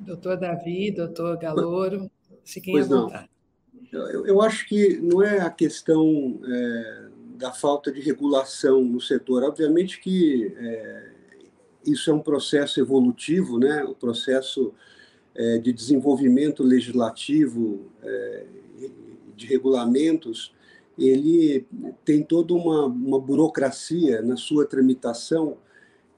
[0.01, 2.11] Doutor Davi, doutor Galouro.
[2.47, 3.31] Fiquem pois à vontade.
[3.93, 9.43] Eu, eu, acho que não é a questão é, da falta de regulação no setor.
[9.43, 11.11] Obviamente que é,
[11.85, 13.85] isso é um processo evolutivo, né?
[13.85, 14.73] o processo
[15.35, 18.47] é, de desenvolvimento legislativo é,
[19.35, 20.55] de regulamentos,
[20.99, 21.67] ele
[22.05, 25.59] tem toda uma, uma burocracia na sua tramitação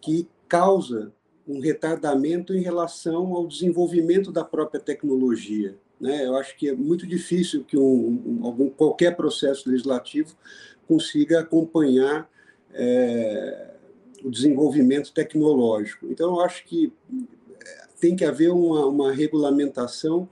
[0.00, 1.12] que causa
[1.46, 5.76] um retardamento em relação ao desenvolvimento da própria tecnologia.
[6.00, 6.26] Né?
[6.26, 10.36] Eu acho que é muito difícil que um, um, algum, qualquer processo legislativo
[10.86, 12.30] consiga acompanhar
[12.72, 13.74] é,
[14.24, 16.06] o desenvolvimento tecnológico.
[16.10, 16.92] Então, eu acho que
[17.60, 20.28] é, tem que haver uma, uma regulamentação,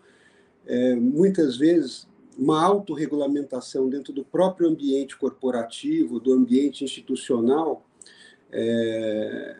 [0.66, 7.86] é, muitas vezes, uma autorregulamentação dentro do próprio ambiente corporativo, do ambiente institucional,
[8.52, 9.56] é,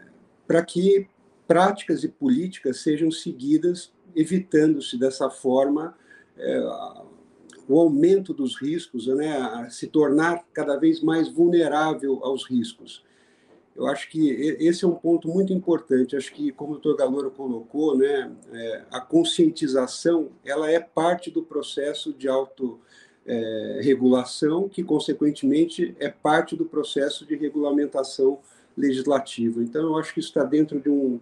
[0.46, 1.08] para que
[1.46, 5.94] práticas e políticas sejam seguidas, evitando-se dessa forma
[6.36, 6.60] é,
[7.68, 13.04] o aumento dos riscos, né, a se tornar cada vez mais vulnerável aos riscos.
[13.74, 16.16] Eu acho que esse é um ponto muito importante.
[16.16, 21.42] Acho que, como o doutor Galoro colocou, né, é, a conscientização ela é parte do
[21.42, 28.38] processo de autorregulação, é, que, consequentemente, é parte do processo de regulamentação
[28.74, 29.62] legislativa.
[29.62, 31.20] Então, eu acho que isso está dentro de um,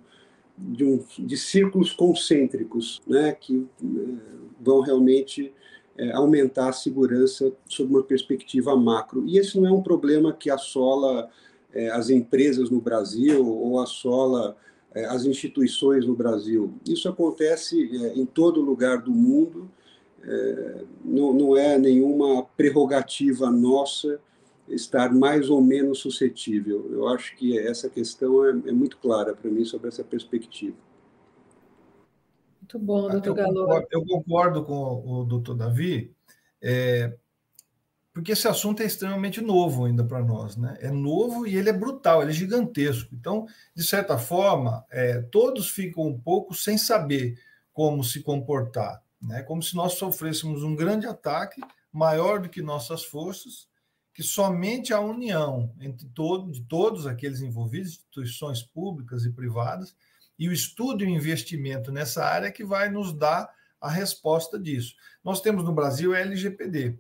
[0.56, 3.88] de, um, de círculos concêntricos, né, que é,
[4.60, 5.52] vão realmente
[5.96, 9.24] é, aumentar a segurança sob uma perspectiva macro.
[9.26, 11.28] E esse não é um problema que assola
[11.72, 14.56] é, as empresas no Brasil ou assola
[14.94, 16.74] é, as instituições no Brasil.
[16.88, 17.80] Isso acontece
[18.14, 19.70] em todo lugar do mundo,
[21.04, 24.18] não, não é nenhuma prerrogativa nossa
[24.68, 26.90] estar mais ou menos suscetível.
[26.90, 30.76] Eu acho que essa questão é, é muito clara para mim sobre essa perspectiva.
[32.60, 33.86] Muito bom, doutor Galo.
[33.90, 36.14] Eu concordo com o doutor Davi,
[36.62, 37.14] é,
[38.12, 40.78] porque esse assunto é extremamente novo ainda para nós, né?
[40.80, 43.14] É novo e ele é brutal, ele é gigantesco.
[43.14, 47.38] Então, de certa forma, é, todos ficam um pouco sem saber
[47.72, 49.42] como se comportar, né?
[49.42, 51.60] Como se nós sofrêssemos um grande ataque
[51.92, 53.68] maior do que nossas forças
[54.14, 59.94] que somente a união entre todo, de todos aqueles envolvidos, instituições públicas e privadas,
[60.38, 64.94] e o estudo e o investimento nessa área que vai nos dar a resposta disso.
[65.22, 66.98] Nós temos no Brasil a LGPD,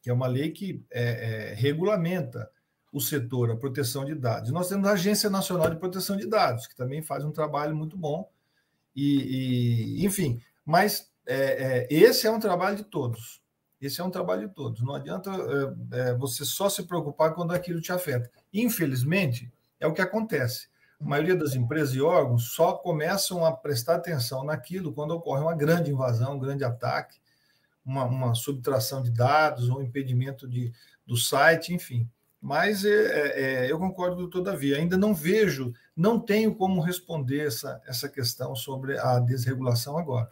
[0.00, 1.02] que é uma lei que é,
[1.50, 2.50] é, regulamenta
[2.90, 4.50] o setor, a proteção de dados.
[4.50, 7.96] Nós temos a Agência Nacional de Proteção de Dados, que também faz um trabalho muito
[7.96, 8.30] bom.
[8.96, 13.41] E, e enfim, mas é, é esse é um trabalho de todos.
[13.82, 14.80] Esse é um trabalho de todos.
[14.80, 15.28] Não adianta
[15.90, 18.30] é, é, você só se preocupar quando aquilo te afeta.
[18.54, 20.68] Infelizmente, é o que acontece.
[21.00, 25.56] A maioria das empresas e órgãos só começam a prestar atenção naquilo quando ocorre uma
[25.56, 27.18] grande invasão, um grande ataque,
[27.84, 30.72] uma, uma subtração de dados ou impedimento de,
[31.04, 32.08] do site, enfim.
[32.40, 34.76] Mas é, é, é eu concordo todavia.
[34.76, 40.28] Ainda não vejo, não tenho como responder essa, essa questão sobre a desregulação agora.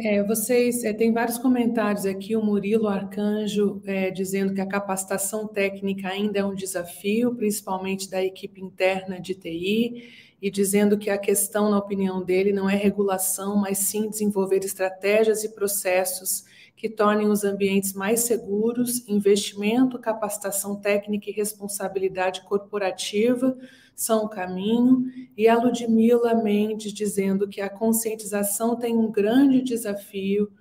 [0.00, 5.48] É, vocês é, tem vários comentários aqui, o Murilo Arcanjo é, dizendo que a capacitação
[5.48, 11.18] técnica ainda é um desafio, principalmente da equipe interna de TI, e dizendo que a
[11.18, 16.44] questão, na opinião dele, não é regulação, mas sim desenvolver estratégias e processos
[16.76, 23.58] que tornem os ambientes mais seguros, investimento, capacitação técnica e responsabilidade corporativa
[23.96, 30.52] são o caminho, e a Ludmila Mendes dizendo que a conscientização tem um grande desafio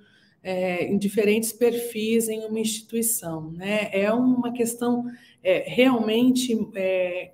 [0.41, 3.51] é, em diferentes perfis em uma instituição.
[3.51, 3.89] Né?
[3.91, 5.05] É uma questão
[5.43, 7.31] é, realmente é,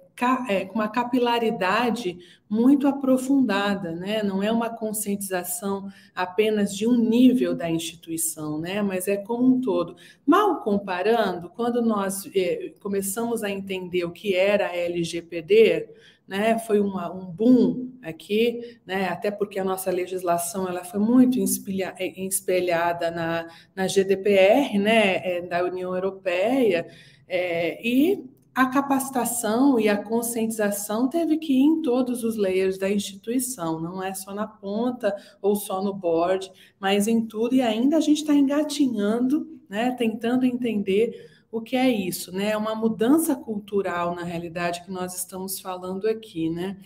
[0.70, 4.22] com uma capilaridade muito aprofundada, né?
[4.22, 8.82] Não é uma conscientização apenas de um nível da instituição, né?
[8.82, 9.96] Mas é como um todo.
[10.26, 15.90] Mal comparando, quando nós é, começamos a entender o que era a LGPD,
[16.28, 21.38] né, foi uma, um boom aqui, né, até porque a nossa legislação ela foi muito
[21.38, 26.88] espelha, espelhada na, na GDPR, né, é, da União Europeia,
[27.28, 28.24] é, e
[28.56, 34.02] a capacitação e a conscientização teve que ir em todos os layers da instituição, não
[34.02, 38.22] é só na ponta ou só no board, mas em tudo, e ainda a gente
[38.22, 42.50] está engatinhando, né, tentando entender o que é isso, né?
[42.50, 46.78] É uma mudança cultural, na realidade, que nós estamos falando aqui, né?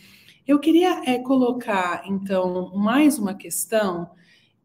[0.46, 4.10] Eu queria é, colocar, então, mais uma questão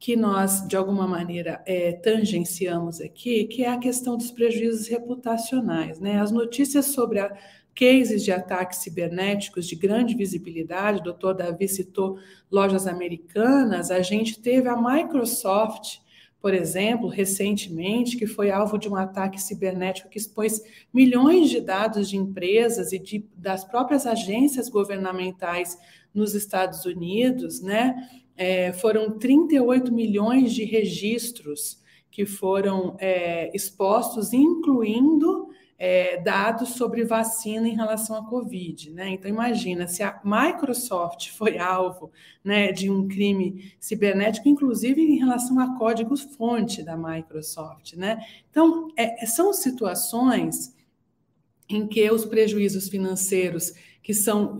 [0.03, 6.01] que nós, de alguma maneira, é, tangenciamos aqui, que é a questão dos prejuízos reputacionais.
[6.01, 6.21] Né?
[6.21, 7.33] As notícias sobre a
[7.73, 12.19] cases de ataques cibernéticos de grande visibilidade, o doutor Davi citou
[12.51, 16.01] lojas americanas, a gente teve a Microsoft,
[16.41, 20.61] por exemplo, recentemente, que foi alvo de um ataque cibernético que expôs
[20.93, 25.79] milhões de dados de empresas e de, das próprias agências governamentais
[26.13, 27.95] nos Estados Unidos, né?
[28.37, 31.81] É, foram 38 milhões de registros
[32.11, 38.93] que foram é, expostos, incluindo é, dados sobre vacina em relação à Covid.
[38.93, 39.09] Né?
[39.11, 42.13] Então, imagina, se a Microsoft foi alvo
[42.45, 47.95] né, de um crime cibernético, inclusive em relação a códigos-fonte da Microsoft.
[47.95, 48.25] Né?
[48.49, 50.73] Então, é, são situações
[51.69, 53.73] em que os prejuízos financeiros,
[54.03, 54.59] que são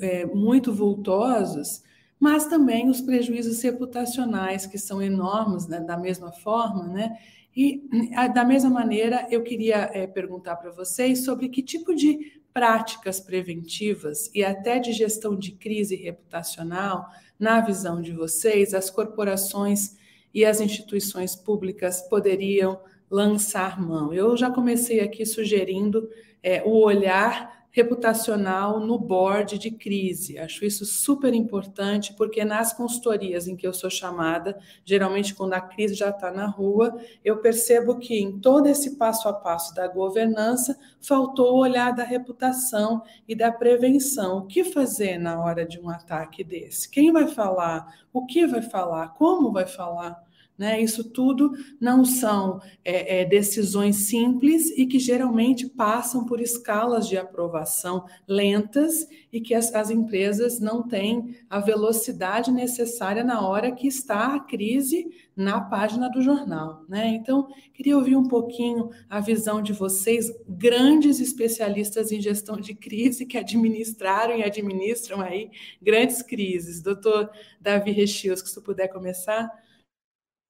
[0.00, 1.84] é, muito vultosos,
[2.24, 7.18] mas também os prejuízos reputacionais, que são enormes né, da mesma forma, né?
[7.54, 7.86] E
[8.32, 14.30] da mesma maneira, eu queria é, perguntar para vocês sobre que tipo de práticas preventivas
[14.34, 19.94] e até de gestão de crise reputacional, na visão de vocês, as corporações
[20.32, 24.14] e as instituições públicas poderiam lançar mão.
[24.14, 26.08] Eu já comecei aqui sugerindo
[26.42, 30.38] é, o olhar reputacional no board de crise.
[30.38, 35.60] Acho isso super importante, porque nas consultorias em que eu sou chamada, geralmente quando a
[35.60, 39.88] crise já está na rua, eu percebo que em todo esse passo a passo da
[39.88, 44.38] governança, faltou o olhar da reputação e da prevenção.
[44.38, 46.88] O que fazer na hora de um ataque desse?
[46.88, 47.92] Quem vai falar?
[48.12, 49.14] O que vai falar?
[49.14, 50.23] Como vai falar?
[50.56, 50.80] Né?
[50.80, 57.18] Isso tudo não são é, é, decisões simples e que geralmente passam por escalas de
[57.18, 63.88] aprovação lentas e que as, as, empresas não têm a velocidade necessária na hora que
[63.88, 66.84] está a crise na página do jornal.
[66.88, 67.08] Né?
[67.08, 73.26] Então, queria ouvir um pouquinho a visão de vocês, grandes especialistas em gestão de crise
[73.26, 75.50] que administraram e administram aí
[75.82, 76.80] grandes crises.
[76.80, 77.28] Doutor
[77.60, 79.63] Davi Rechios, que se puder começar.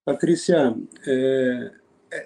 [0.04, 0.76] Patrícia,
[1.06, 1.72] é,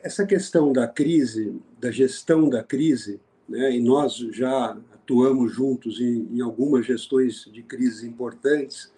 [0.03, 6.29] essa questão da crise, da gestão da crise, né, e nós já atuamos juntos em,
[6.33, 8.93] em algumas gestões de crises importantes,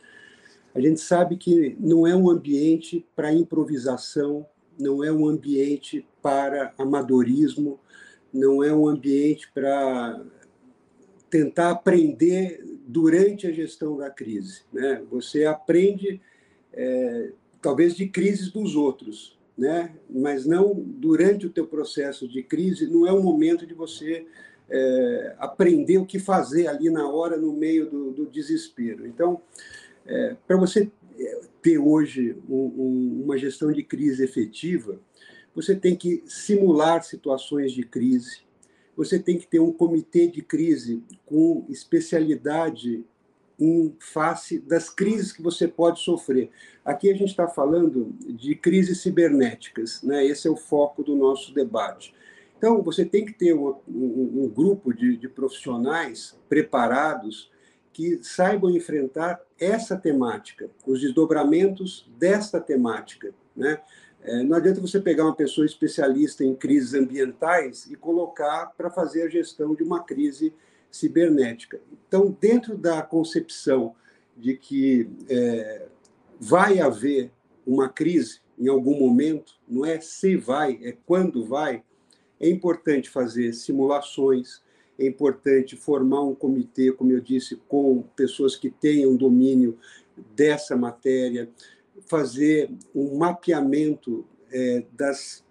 [0.75, 4.47] a gente sabe que não é um ambiente para improvisação,
[4.79, 7.79] não é um ambiente para amadorismo,
[8.33, 10.25] não é um ambiente para
[11.29, 14.63] tentar aprender durante a gestão da crise.
[14.73, 15.03] Né?
[15.11, 16.21] Você aprende
[16.73, 19.95] é, talvez de crises dos outros, né?
[20.09, 24.27] Mas não durante o teu processo de crise, não é o momento de você
[24.69, 29.07] é, aprender o que fazer ali na hora, no meio do, do desespero.
[29.07, 29.43] Então,
[30.07, 34.99] é, para você é, ter hoje um, um, uma gestão de crise efetiva,
[35.55, 38.43] você tem que simular situações de crise,
[38.97, 43.05] você tem que ter um comitê de crise com especialidade
[43.61, 46.51] em face das crises que você pode sofrer.
[46.83, 50.25] Aqui a gente está falando de crises cibernéticas, né?
[50.25, 52.15] esse é o foco do nosso debate.
[52.57, 57.51] Então, você tem que ter um, um, um grupo de, de profissionais preparados
[57.93, 63.35] que saibam enfrentar essa temática, os desdobramentos desta temática.
[63.57, 63.79] Né?
[64.23, 69.23] É, não adianta você pegar uma pessoa especialista em crises ambientais e colocar para fazer
[69.23, 70.53] a gestão de uma crise
[70.91, 71.81] cibernética.
[72.07, 73.95] Então, dentro da concepção
[74.37, 75.87] de que é,
[76.39, 77.31] vai haver
[77.67, 81.83] uma crise em algum momento, não é se vai, é quando vai,
[82.39, 84.63] é importante fazer simulações,
[84.99, 89.79] é importante formar um comitê, como eu disse, com pessoas que tenham domínio
[90.35, 91.49] dessa matéria,
[92.07, 95.45] fazer um mapeamento é, das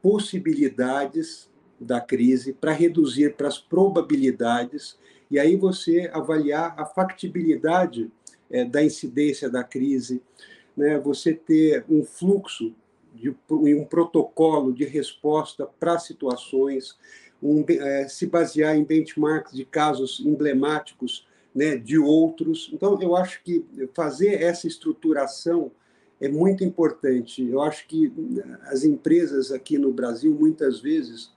[0.00, 4.98] possibilidades da crise para reduzir para as probabilidades
[5.30, 8.10] e aí você avaliar a factibilidade
[8.50, 10.22] é, da incidência da crise,
[10.76, 10.98] né?
[10.98, 12.74] você ter um fluxo
[13.14, 16.96] de um protocolo de resposta para situações,
[17.42, 22.70] um, é, se basear em benchmarks de casos emblemáticos né, de outros.
[22.72, 23.64] Então, eu acho que
[23.94, 25.72] fazer essa estruturação
[26.20, 27.46] é muito importante.
[27.48, 28.12] Eu acho que
[28.66, 31.32] as empresas aqui no Brasil, muitas vezes,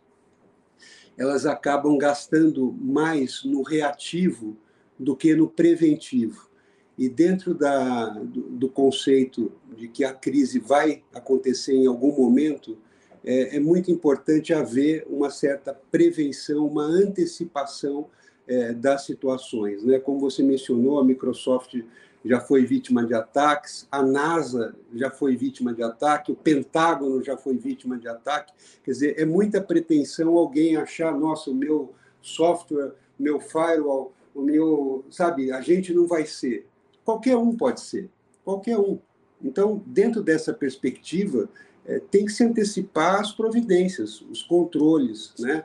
[1.20, 4.56] elas acabam gastando mais no reativo
[4.98, 6.50] do que no preventivo.
[6.98, 12.78] E dentro da, do, do conceito de que a crise vai acontecer em algum momento,
[13.24, 18.08] é, é muito importante haver uma certa prevenção, uma antecipação
[18.48, 19.84] é, das situações.
[19.84, 20.00] Né?
[20.00, 21.76] Como você mencionou, a Microsoft
[22.24, 27.38] já foi vítima de ataques, a NASA já foi vítima de ataque, o Pentágono já
[27.38, 28.54] foi vítima de ataque.
[28.84, 35.06] Quer dizer, é muita pretensão alguém achar, nossa, o meu software, meu firewall, o meu,
[35.10, 36.68] sabe, a gente não vai ser.
[37.06, 38.10] Qualquer um pode ser,
[38.44, 39.00] qualquer um.
[39.42, 41.50] Então, dentro dessa perspectiva,
[41.86, 45.64] é, tem que se antecipar as providências, os controles, né?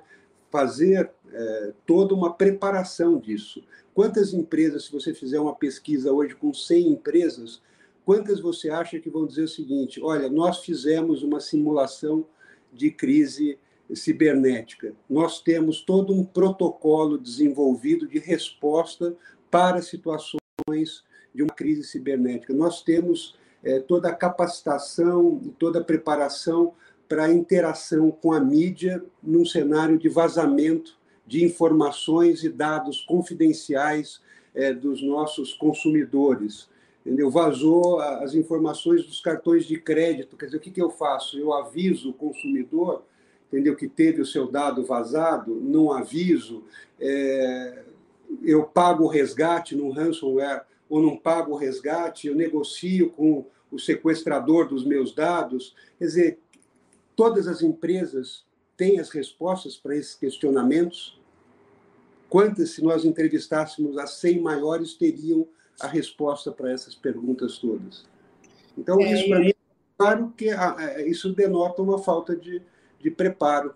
[0.51, 3.63] fazer é, toda uma preparação disso.
[3.93, 7.61] Quantas empresas, se você fizer uma pesquisa hoje com 100 empresas,
[8.05, 12.25] quantas você acha que vão dizer o seguinte: olha, nós fizemos uma simulação
[12.73, 13.59] de crise
[13.95, 14.95] cibernética.
[15.11, 19.15] Nós temos todo um protocolo desenvolvido de resposta
[19.51, 21.05] para situações
[21.35, 22.55] de uma crise cibernética.
[22.55, 26.75] Nós temos é, toda a capacitação toda a preparação
[27.09, 30.97] para interação com a mídia num cenário de vazamento
[31.27, 34.21] de informações e dados confidenciais
[34.55, 36.69] é, dos nossos consumidores.
[37.05, 37.31] Entendeu?
[37.31, 40.37] Vazou as informações dos cartões de crédito.
[40.37, 41.39] Quer dizer, o que, que eu faço?
[41.39, 43.03] Eu aviso o consumidor
[43.55, 43.77] entendeu?
[43.77, 46.65] que teve o seu dado vazado, não aviso,
[47.01, 47.85] é,
[48.43, 53.79] eu pago o resgate no ransomware ou não pago o resgate, eu negocio com o
[53.79, 55.75] sequestrador dos meus dados.
[55.99, 56.39] Quer dizer,
[57.15, 58.45] todas as empresas
[58.77, 61.21] têm as respostas para esses questionamentos?
[62.29, 65.47] Quantas, se nós entrevistássemos as 100 maiores, teriam
[65.81, 68.07] a resposta para essas perguntas todas?
[68.77, 69.55] Então, é, isso para mim,
[69.97, 70.51] claro que
[71.07, 72.61] isso denota uma falta de,
[73.01, 73.75] de preparo.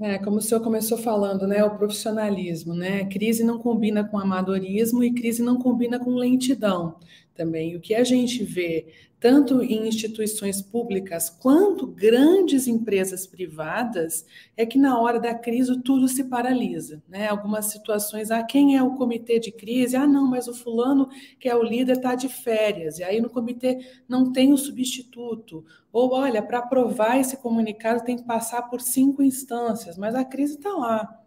[0.00, 3.04] É, como o senhor começou falando, né, o profissionalismo, né?
[3.06, 6.94] Crise não combina com amadorismo e crise não combina com lentidão
[7.38, 7.76] também.
[7.76, 8.88] O que a gente vê
[9.20, 14.24] tanto em instituições públicas quanto grandes empresas privadas,
[14.56, 17.02] é que na hora da crise tudo se paralisa.
[17.08, 17.26] Né?
[17.26, 19.96] Algumas situações, ah, quem é o comitê de crise?
[19.96, 21.08] Ah, não, mas o fulano,
[21.40, 23.78] que é o líder, está de férias, e aí no comitê
[24.08, 25.64] não tem o substituto.
[25.92, 30.54] Ou, olha, para aprovar esse comunicado tem que passar por cinco instâncias, mas a crise
[30.54, 31.24] está lá.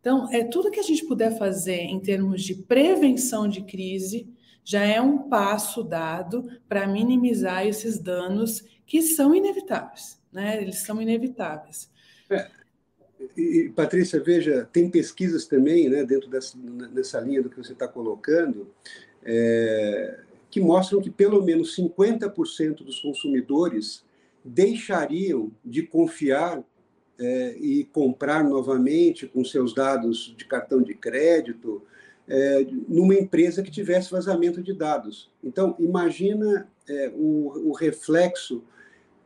[0.00, 4.28] Então, é tudo que a gente puder fazer em termos de prevenção de crise,
[4.64, 10.60] já é um passo dado para minimizar esses danos que são inevitáveis, né?
[10.60, 11.90] Eles são inevitáveis.
[12.30, 12.48] É.
[13.36, 16.56] E, Patrícia, veja, tem pesquisas também, né, dentro dessa,
[16.92, 18.68] dessa linha do que você está colocando,
[19.24, 20.18] é,
[20.50, 24.04] que mostram que pelo menos 50% dos consumidores
[24.44, 26.62] deixariam de confiar
[27.18, 31.82] é, e comprar novamente com seus dados de cartão de crédito,
[32.34, 35.30] é, numa empresa que tivesse vazamento de dados.
[35.44, 38.64] Então, imagina é, o, o, reflexo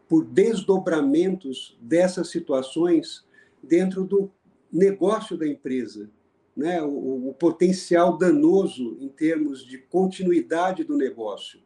[0.09, 3.25] por desdobramentos dessas situações
[3.63, 4.29] dentro do
[4.73, 6.11] negócio da empresa,
[6.57, 6.83] né?
[6.83, 11.61] o, o potencial danoso em termos de continuidade do negócio.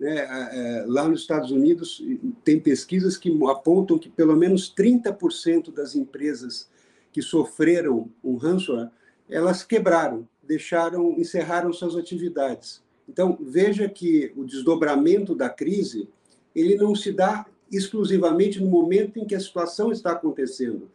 [0.00, 0.16] Né?
[0.16, 2.02] É, lá nos Estados Unidos,
[2.42, 6.66] tem pesquisas que apontam que pelo menos 30% das empresas
[7.12, 8.90] que sofreram um ransomware,
[9.28, 12.82] elas quebraram deixaram, encerraram suas atividades.
[13.06, 16.08] Então, veja que o desdobramento da crise,
[16.54, 20.90] ele não se dá exclusivamente no momento em que a situação está acontecendo.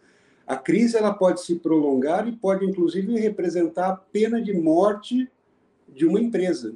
[0.46, 5.30] A crise ela pode se prolongar e pode, inclusive, representar a pena de morte
[5.88, 6.74] de uma empresa.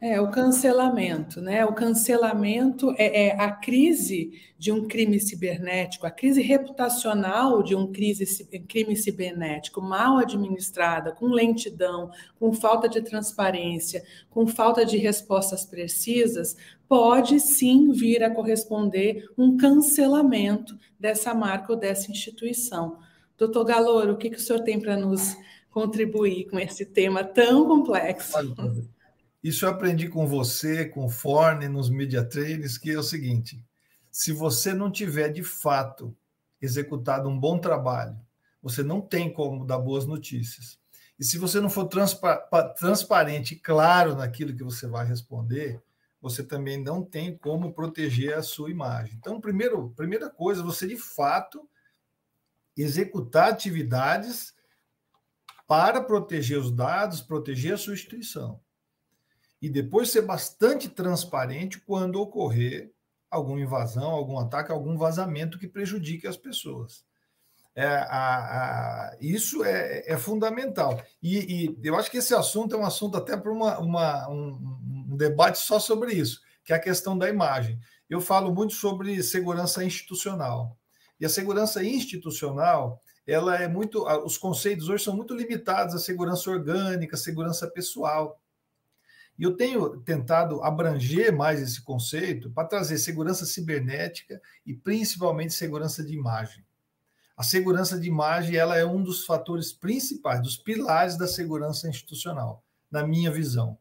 [0.00, 1.64] É, o cancelamento, né?
[1.64, 7.90] O cancelamento é, é, a crise de um crime cibernético, a crise reputacional de um
[7.90, 15.66] crise, crime cibernético mal administrada, com lentidão, com falta de transparência, com falta de respostas
[15.66, 16.56] precisas,
[16.88, 22.98] pode sim vir a corresponder um cancelamento dessa marca ou dessa instituição.
[23.36, 25.36] Doutor Galouro, o que, que o senhor tem para nos
[25.70, 28.36] contribuir com esse tema tão complexo?
[28.36, 28.97] Olha,
[29.42, 33.64] isso eu aprendi com você, com o Forne, nos media trainers, que é o seguinte:
[34.10, 36.16] se você não tiver de fato
[36.60, 38.18] executado um bom trabalho,
[38.60, 40.78] você não tem como dar boas notícias.
[41.18, 42.36] E se você não for transpa
[42.76, 45.80] transparente e claro naquilo que você vai responder,
[46.20, 49.16] você também não tem como proteger a sua imagem.
[49.18, 51.68] Então, primeiro, primeira coisa, você de fato
[52.76, 54.52] executar atividades
[55.66, 58.60] para proteger os dados, proteger a sua instituição
[59.60, 62.92] e depois ser bastante transparente quando ocorrer
[63.30, 67.04] alguma invasão, algum ataque, algum vazamento que prejudique as pessoas.
[67.74, 71.00] É, a, a, isso é, é fundamental.
[71.22, 75.06] E, e, eu acho que esse assunto é um assunto até para uma, uma um,
[75.12, 77.78] um, debate só sobre isso, que é a questão da imagem.
[78.10, 80.76] Eu falo muito sobre segurança institucional.
[81.20, 84.04] E a segurança institucional, ela é muito.
[84.24, 88.40] Os conceitos hoje são muito limitados à segurança orgânica, segurança pessoal.
[89.38, 96.04] E eu tenho tentado abranger mais esse conceito para trazer segurança cibernética e principalmente segurança
[96.04, 96.64] de imagem.
[97.36, 102.64] A segurança de imagem ela é um dos fatores principais, dos pilares da segurança institucional,
[102.90, 103.78] na minha visão.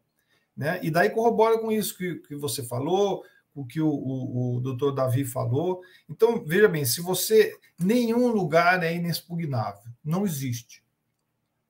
[0.56, 0.80] Né?
[0.84, 3.24] E daí corrobora com isso que, que você falou,
[3.56, 5.82] o que o, o, o doutor Davi falou.
[6.08, 7.58] Então, veja bem, se você.
[7.80, 10.84] Nenhum lugar é inexpugnável, não existe.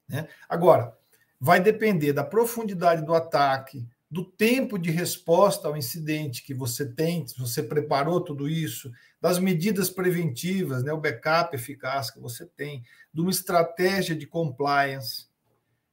[0.08, 0.28] Né?
[0.48, 0.98] Agora,
[1.40, 7.28] vai depender da profundidade do ataque, do tempo de resposta ao incidente que você tem,
[7.28, 12.84] se você preparou tudo isso, das medidas preventivas, né, o backup eficaz que você tem,
[13.14, 15.28] de uma estratégia de compliance,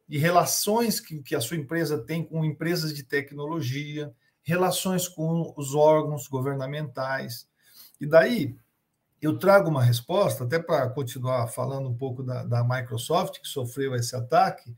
[0.09, 5.75] de relações que, que a sua empresa tem com empresas de tecnologia, relações com os
[5.75, 7.49] órgãos governamentais.
[8.01, 8.55] E daí
[9.21, 13.95] eu trago uma resposta, até para continuar falando um pouco da, da Microsoft, que sofreu
[13.95, 14.75] esse ataque,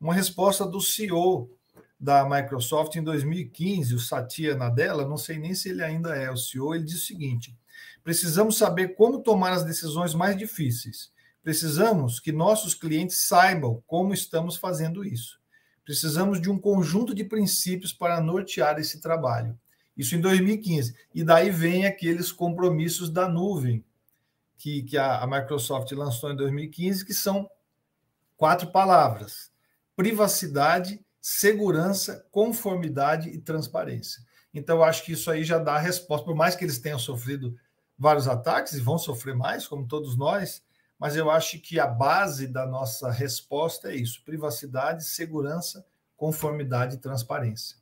[0.00, 1.50] uma resposta do CEO
[1.98, 6.36] da Microsoft em 2015, o Satya Nadella, não sei nem se ele ainda é o
[6.36, 7.56] CEO, ele diz o seguinte:
[8.04, 11.10] precisamos saber como tomar as decisões mais difíceis.
[11.42, 15.40] Precisamos que nossos clientes saibam como estamos fazendo isso.
[15.84, 19.56] Precisamos de um conjunto de princípios para nortear esse trabalho.
[19.96, 20.94] Isso em 2015.
[21.14, 23.84] E daí vem aqueles compromissos da nuvem
[24.58, 27.48] que, que a, a Microsoft lançou em 2015, que são
[28.36, 29.50] quatro palavras:
[29.96, 34.22] privacidade, segurança, conformidade e transparência.
[34.54, 36.98] Então, eu acho que isso aí já dá a resposta, por mais que eles tenham
[36.98, 37.56] sofrido
[37.98, 40.62] vários ataques e vão sofrer mais, como todos nós,
[40.98, 45.84] mas eu acho que a base da nossa resposta é isso: privacidade, segurança,
[46.16, 47.76] conformidade e transparência.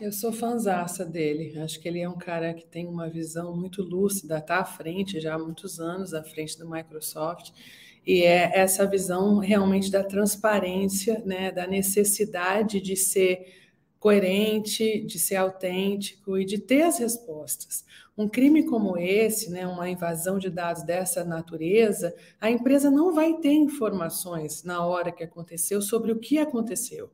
[0.00, 1.58] Eu sou fanzaça dele.
[1.60, 5.20] Acho que ele é um cara que tem uma visão muito lúcida, está à frente
[5.20, 7.52] já há muitos anos, à frente do Microsoft
[8.06, 13.62] e é essa visão realmente da transparência, né, da necessidade de ser
[13.98, 17.84] coerente, de ser autêntico e de ter as respostas.
[18.18, 23.34] Um crime como esse, né, uma invasão de dados dessa natureza, a empresa não vai
[23.34, 27.10] ter informações na hora que aconteceu sobre o que aconteceu.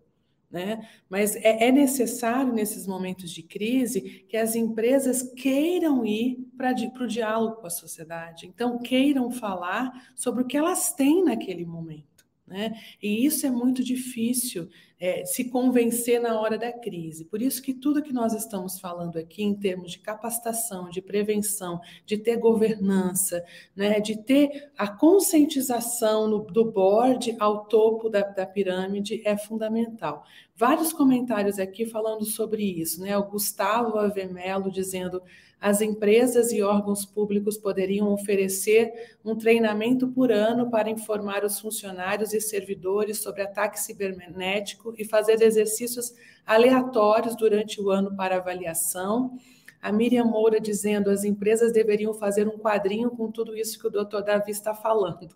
[0.51, 0.89] Né?
[1.11, 7.07] Mas é, é, necessário, nesses momentos de crise, que as empresas queiram ir para o
[7.07, 12.27] diálogo com a sociedade, então queiram falar sobre o que elas têm naquele momento.
[12.47, 12.81] Né?
[13.03, 14.71] E isso é muito difícil
[15.01, 17.25] é, se convencer na hora da crise.
[17.25, 21.81] Por isso que tudo que nós estamos falando aqui em termos de capacitação, de prevenção,
[22.05, 23.45] de ter governança,
[23.77, 30.25] né, de ter a conscientização no, do board ao topo da, da pirâmide é fundamental.
[30.57, 33.17] Vários comentários aqui falando sobre isso, né?
[33.17, 35.23] O Gustavo Avemelo dizendo
[35.61, 42.33] as empresas e órgãos públicos poderiam oferecer um treinamento por ano para informar os funcionários
[42.33, 46.15] e servidores sobre ataque cibernético e fazer exercícios
[46.47, 49.39] aleatórios durante o ano para avaliação.
[49.81, 53.91] A Miriam Moura dizendo as empresas deveriam fazer um quadrinho com tudo isso que o
[53.91, 55.29] doutor Davi está falando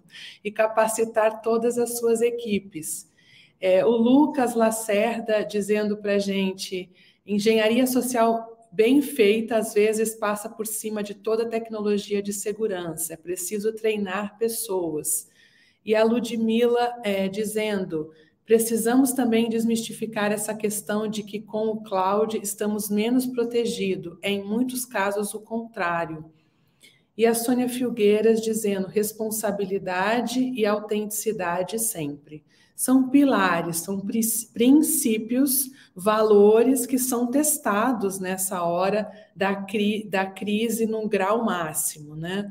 [0.42, 3.10] e capacitar todas as suas equipes.
[3.60, 6.90] É, o Lucas Lacerda dizendo para a gente
[7.24, 13.12] engenharia social bem feita, às vezes passa por cima de toda tecnologia de segurança.
[13.12, 15.28] É preciso treinar pessoas.
[15.84, 18.10] E a Ludmilla é, dizendo:
[18.44, 24.18] precisamos também desmistificar essa questão de que com o cloud estamos menos protegidos.
[24.22, 26.24] É, em muitos casos, o contrário.
[27.16, 32.42] E a Sônia Filgueiras dizendo responsabilidade e autenticidade sempre
[32.74, 34.04] são pilares, são
[34.52, 42.50] princípios, valores que são testados nessa hora da, cri da crise num grau máximo, né?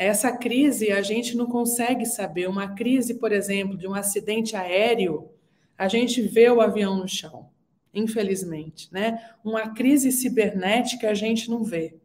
[0.00, 2.48] Essa crise a gente não consegue saber.
[2.48, 5.28] Uma crise, por exemplo, de um acidente aéreo,
[5.76, 7.50] a gente vê o avião no chão,
[7.92, 9.22] infelizmente, né?
[9.44, 11.98] Uma crise cibernética a gente não vê.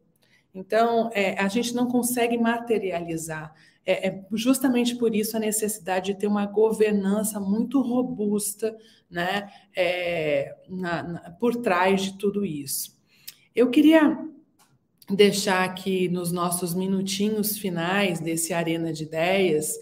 [0.54, 3.54] Então, é, a gente não consegue materializar.
[3.86, 8.76] É, é, justamente por isso a necessidade de ter uma governança muito robusta
[9.08, 12.94] né, é, na, na, por trás de tudo isso.
[13.54, 14.22] Eu queria
[15.08, 19.74] deixar aqui nos nossos minutinhos finais desse Arena de Ideias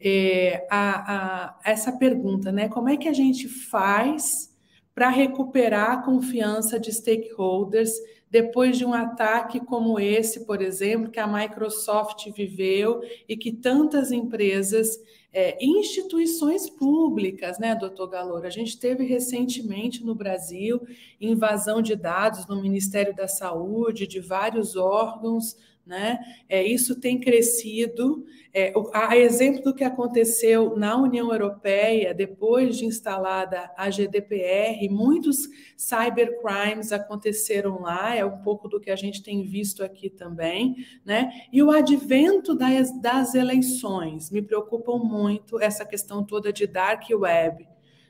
[0.00, 2.68] é, a, a, essa pergunta, né?
[2.68, 4.54] Como é que a gente faz
[4.94, 7.92] para recuperar a confiança de stakeholders
[8.30, 14.12] depois de um ataque como esse, por exemplo, que a Microsoft viveu e que tantas
[14.12, 14.98] empresas,
[15.32, 18.44] é, instituições públicas, né, doutor Galor?
[18.44, 20.80] A gente teve recentemente no Brasil
[21.20, 25.56] invasão de dados no Ministério da Saúde, de vários órgãos
[25.88, 26.18] né?
[26.48, 28.26] É, isso tem crescido.
[28.52, 35.48] É, a exemplo do que aconteceu na União Europeia, depois de instalada a GDPR, muitos
[35.76, 40.76] cybercrimes aconteceram lá, é um pouco do que a gente tem visto aqui também.
[41.04, 41.30] Né?
[41.52, 47.66] E o advento das, das eleições, me preocupam muito essa questão toda de dark web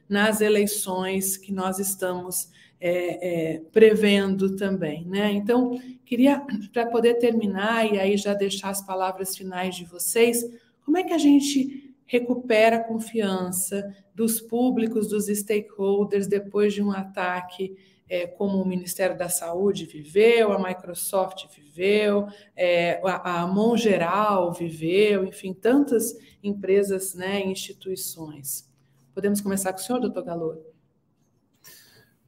[0.09, 2.51] nas eleições que nós estamos
[2.81, 5.05] é, é, prevendo também.
[5.05, 5.33] Né?
[5.33, 10.45] Então, queria, para poder terminar e aí já deixar as palavras finais de vocês,
[10.85, 16.91] como é que a gente recupera a confiança dos públicos, dos stakeholders, depois de um
[16.91, 17.76] ataque
[18.09, 22.26] é, como o Ministério da Saúde viveu, a Microsoft viveu,
[22.57, 28.66] é, a, a Mongeral viveu, enfim, tantas empresas né, e instituições.
[29.14, 30.78] Podemos começar com o senhor, doutor Galo?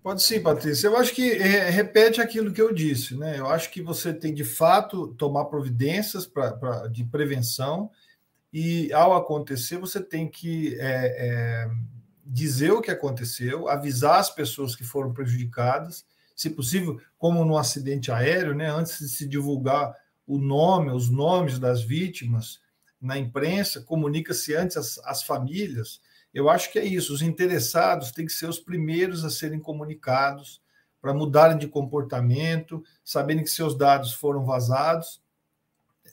[0.02, 0.86] Pode sim, Patrícia.
[0.86, 3.38] Eu acho que é, repete aquilo que eu disse, né?
[3.38, 7.90] Eu acho que você tem de fato tomar providências pra, pra de prevenção
[8.50, 11.70] e, ao acontecer, você tem que é, é,
[12.24, 18.10] dizer o que aconteceu, avisar as pessoas que foram prejudicadas, se possível, como no acidente
[18.10, 18.70] aéreo, né?
[18.70, 19.94] Antes de se divulgar
[20.26, 22.58] o nome, os nomes das vítimas
[22.98, 26.00] na imprensa, comunica-se antes as famílias
[26.32, 27.12] eu acho que é isso.
[27.12, 30.60] Os interessados têm que ser os primeiros a serem comunicados
[31.00, 35.22] para mudarem de comportamento, saberem que seus dados foram vazados,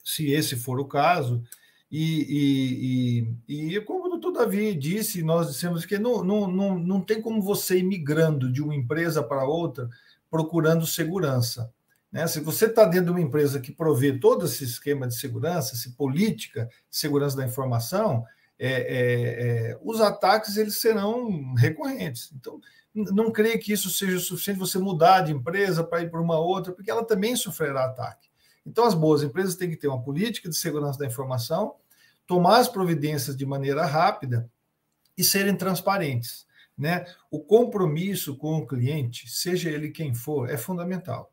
[0.02, 1.42] se esse for o caso.
[1.90, 6.78] E, e, e, e como o doutor Davi disse, nós dissemos que não, não, não,
[6.78, 9.88] não tem como você ir migrando de uma empresa para outra
[10.30, 11.72] procurando segurança.
[12.12, 12.26] Né?
[12.26, 15.90] Se você está dentro de uma empresa que provê todo esse esquema de segurança, essa
[15.96, 18.24] política de segurança da informação,
[18.58, 22.32] é, é, é, os ataques eles serão recorrentes.
[22.34, 22.60] Então,
[22.94, 26.72] não creio que isso seja suficiente você mudar de empresa para ir para uma outra,
[26.72, 28.28] porque ela também sofrerá ataque.
[28.66, 31.76] Então, as boas empresas têm que ter uma política de segurança da informação,
[32.26, 34.50] tomar as providências de maneira rápida
[35.16, 36.46] e serem transparentes.
[36.76, 37.04] Né?
[37.30, 41.32] O compromisso com o cliente, seja ele quem for, é fundamental.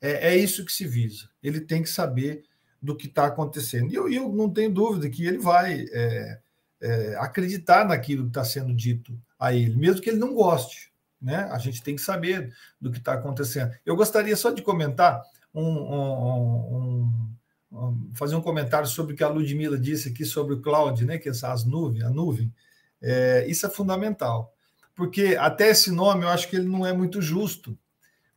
[0.00, 1.28] É, é isso que se visa.
[1.42, 2.44] Ele tem que saber
[2.80, 3.90] do que está acontecendo.
[3.90, 6.38] E eu, eu, não tenho dúvida que ele vai é,
[6.80, 10.92] é, acreditar naquilo que está sendo dito a ele, mesmo que ele não goste.
[11.20, 11.48] Né?
[11.50, 13.72] A gente tem que saber do que está acontecendo.
[13.84, 15.22] Eu gostaria só de comentar
[15.52, 17.34] um, um,
[17.72, 21.18] um, fazer um comentário sobre o que a Ludmilla disse aqui sobre o cloud, né?
[21.18, 22.52] Que é as nuvens, a nuvem.
[23.00, 24.52] É, isso é fundamental,
[24.94, 27.78] porque até esse nome eu acho que ele não é muito justo,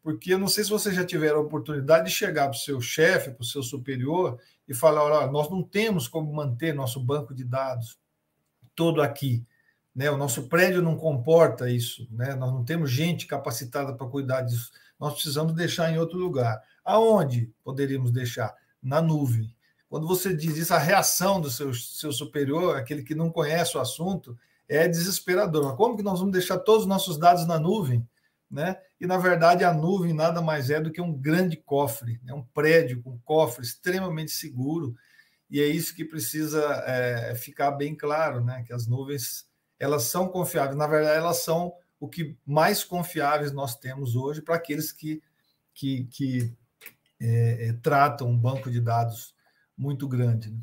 [0.03, 2.79] porque eu não sei se vocês já tiveram a oportunidade de chegar para o seu
[2.79, 7.33] chefe, para o seu superior e falar: olha, nós não temos como manter nosso banco
[7.33, 7.99] de dados
[8.81, 9.45] todo aqui.
[9.95, 10.09] Né?
[10.09, 12.33] O nosso prédio não comporta isso, né?
[12.33, 16.59] nós não temos gente capacitada para cuidar disso, nós precisamos deixar em outro lugar.
[16.83, 18.55] Aonde poderíamos deixar?
[18.81, 19.55] Na nuvem.
[19.87, 23.79] Quando você diz isso, a reação do seu, seu superior, aquele que não conhece o
[23.79, 24.35] assunto,
[24.67, 25.75] é desesperador.
[25.75, 28.07] como que nós vamos deixar todos os nossos dados na nuvem?
[28.49, 28.77] Né?
[28.99, 32.33] E, na verdade, a nuvem nada mais é do que um grande cofre, né?
[32.33, 34.95] um prédio com um cofre extremamente seguro,
[35.51, 38.63] e é isso que precisa é, ficar bem claro, né?
[38.65, 39.45] Que as nuvens
[39.77, 40.77] elas são confiáveis.
[40.77, 45.21] Na verdade, elas são o que mais confiáveis nós temos hoje para aqueles que,
[45.73, 46.53] que, que
[47.19, 49.35] é, tratam um banco de dados
[49.77, 50.51] muito grande.
[50.51, 50.59] Né?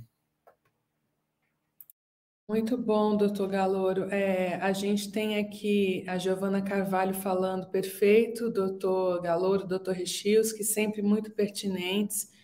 [2.48, 4.04] Muito bom, doutor Galouro.
[4.04, 10.64] É, a gente tem aqui a Giovana Carvalho falando perfeito, doutor Galouro, doutor Rechios, que
[10.64, 12.37] sempre muito pertinentes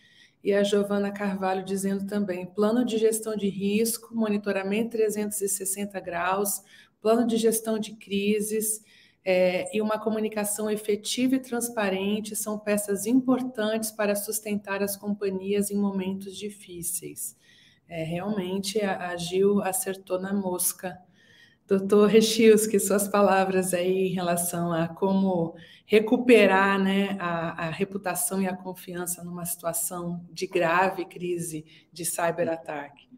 [0.45, 6.63] e a Giovana Carvalho dizendo também: plano de gestão de risco, monitoramento 360 graus,
[7.01, 8.85] plano de gestão de crises
[9.25, 15.77] é, e uma comunicação efetiva e transparente são peças importantes para sustentar as companhias em
[15.77, 17.35] momentos difíceis.
[17.89, 20.99] É, realmente a, a Gil acertou na mosca
[21.67, 25.57] Doutor Rechius, suas palavras aí em relação a como
[25.87, 33.09] recuperar né, a, a, reputação e a confiança numa situação de grave crise de cyberataque.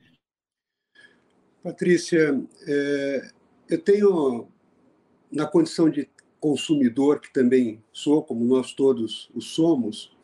[1.60, 3.30] Patrícia, é,
[3.68, 4.46] eu tenho,
[5.32, 10.16] na condição de consumidor, que também sou, como nós todos o somos,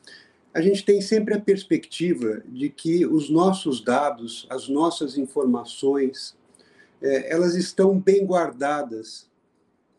[0.54, 6.36] a gente tem sempre a perspectiva de que os nossos dados, as nossas informações,
[7.03, 9.28] é, elas estão bem guardadas.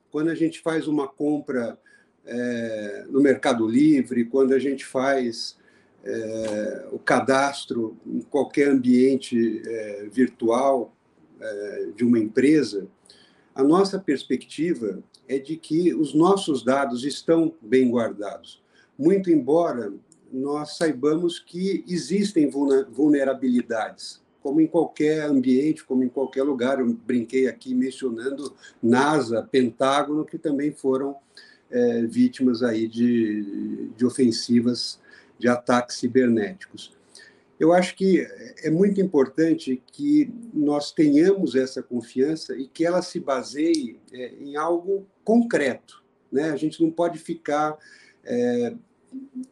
[0.10, 1.78] Quando a gente faz uma compra
[2.26, 5.58] é, no Mercado Livre, quando a gente faz
[6.04, 10.96] é, o cadastro em qualquer ambiente é, virtual
[11.40, 12.88] é, de uma empresa,
[13.54, 18.62] a nossa perspectiva é de que os nossos dados estão bem guardados.
[18.98, 19.94] Muito embora
[20.32, 26.80] nós saibamos que existem vulnerabilidades como em qualquer ambiente, como em qualquer lugar.
[26.80, 31.16] Eu brinquei aqui mencionando NASA, Pentágono, que também foram
[31.72, 35.00] é, vítimas aí de, de ofensivas,
[35.40, 36.94] de ataques cibernéticos.
[37.60, 38.28] Eu acho que
[38.62, 44.58] é muito importante que nós tenhamos essa confiança e que ela se baseie é, em
[44.58, 46.04] algo concreto.
[46.30, 46.50] Né?
[46.50, 47.78] A gente não pode ficar
[48.26, 48.74] é,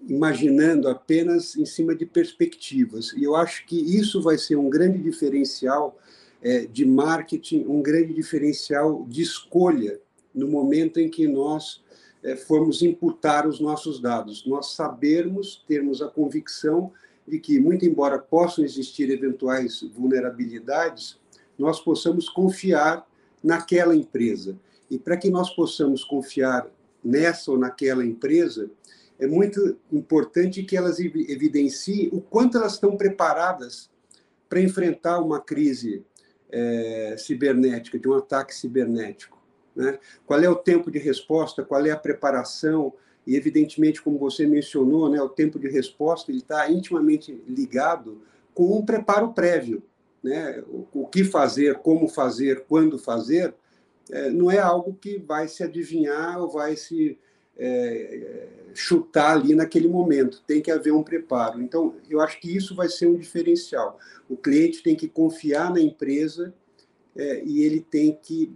[0.07, 3.14] imaginando apenas em cima de perspectivas.
[3.14, 5.97] E eu acho que isso vai ser um grande diferencial
[6.41, 9.99] é, de marketing um grande diferencial de escolha
[10.34, 11.84] no momento em que nós
[12.24, 14.45] é, formos imputar os nossos dados.
[14.45, 16.91] Nós sabermos, termos a convicção
[17.28, 21.20] de que, muito embora possam existir eventuais vulnerabilidades,
[21.57, 23.07] nós possamos confiar
[23.43, 24.57] naquela empresa.
[24.89, 26.68] E para que nós possamos confiar
[27.03, 28.70] nessa ou naquela empresa,
[29.22, 33.88] é muito importante que elas evidenciem o quanto elas estão preparadas
[34.49, 36.03] para enfrentar uma crise
[36.51, 39.39] é, cibernética, de um ataque cibernético.
[39.76, 39.99] Né?
[40.26, 42.93] Qual é o tempo de resposta, qual é a preparação,
[43.26, 48.24] e evidentemente, como você mencionou, né, o tempo de resposta está intimamente ligado
[48.55, 49.84] com um preparo prévio.
[50.24, 50.63] Né?
[50.67, 53.53] O, o que fazer, como fazer, quando fazer,
[54.09, 57.19] é, não é algo que vai se adivinhar ou vai se
[57.58, 61.62] é, chutar ali naquele momento, tem que haver um preparo.
[61.62, 63.99] Então, eu acho que isso vai ser um diferencial.
[64.30, 66.54] O cliente tem que confiar na empresa
[67.16, 68.52] é, e ele tem que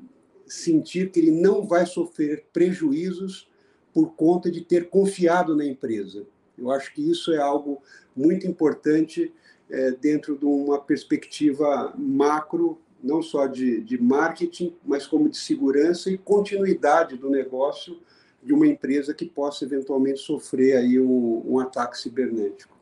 [0.47, 3.49] sentir que ele não vai sofrer prejuízos
[3.93, 6.25] por conta de ter confiado na empresa.
[6.57, 7.81] Eu acho que isso é algo
[8.15, 9.33] muito importante
[9.69, 16.09] é, dentro de uma perspectiva macro, não só de, de marketing, mas como de segurança
[16.09, 17.99] e continuidade do negócio
[18.45, 22.77] de uma empresa que possa eventualmente sofrer aí um, um ataque cibernético.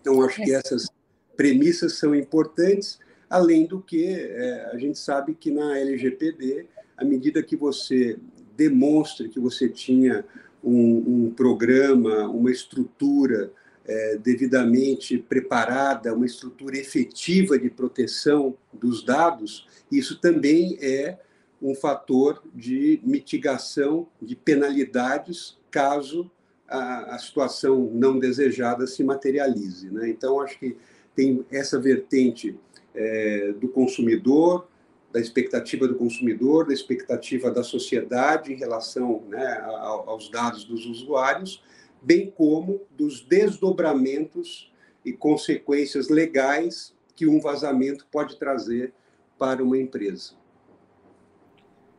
[0.00, 0.88] Então, acho que essas
[1.36, 6.66] premissas são importantes, além do que é, a gente sabe que na LGPD,
[6.96, 8.18] à medida que você
[8.56, 10.24] demonstre que você tinha
[10.64, 13.52] um, um programa, uma estrutura
[13.84, 21.18] é, devidamente preparada, uma estrutura efetiva de proteção dos dados, isso também é
[21.60, 26.30] um fator de mitigação de penalidades caso
[26.68, 29.90] a, a situação não desejada se materialize.
[29.90, 30.08] Né?
[30.10, 30.76] Então, acho que
[31.14, 32.56] tem essa vertente
[32.94, 34.68] é, do consumidor,
[35.12, 41.62] da expectativa do consumidor, da expectativa da sociedade em relação né, aos dados dos usuários,
[42.02, 44.72] bem como dos desdobramentos
[45.04, 48.92] e consequências legais que um vazamento pode trazer
[49.38, 50.34] para uma empresa.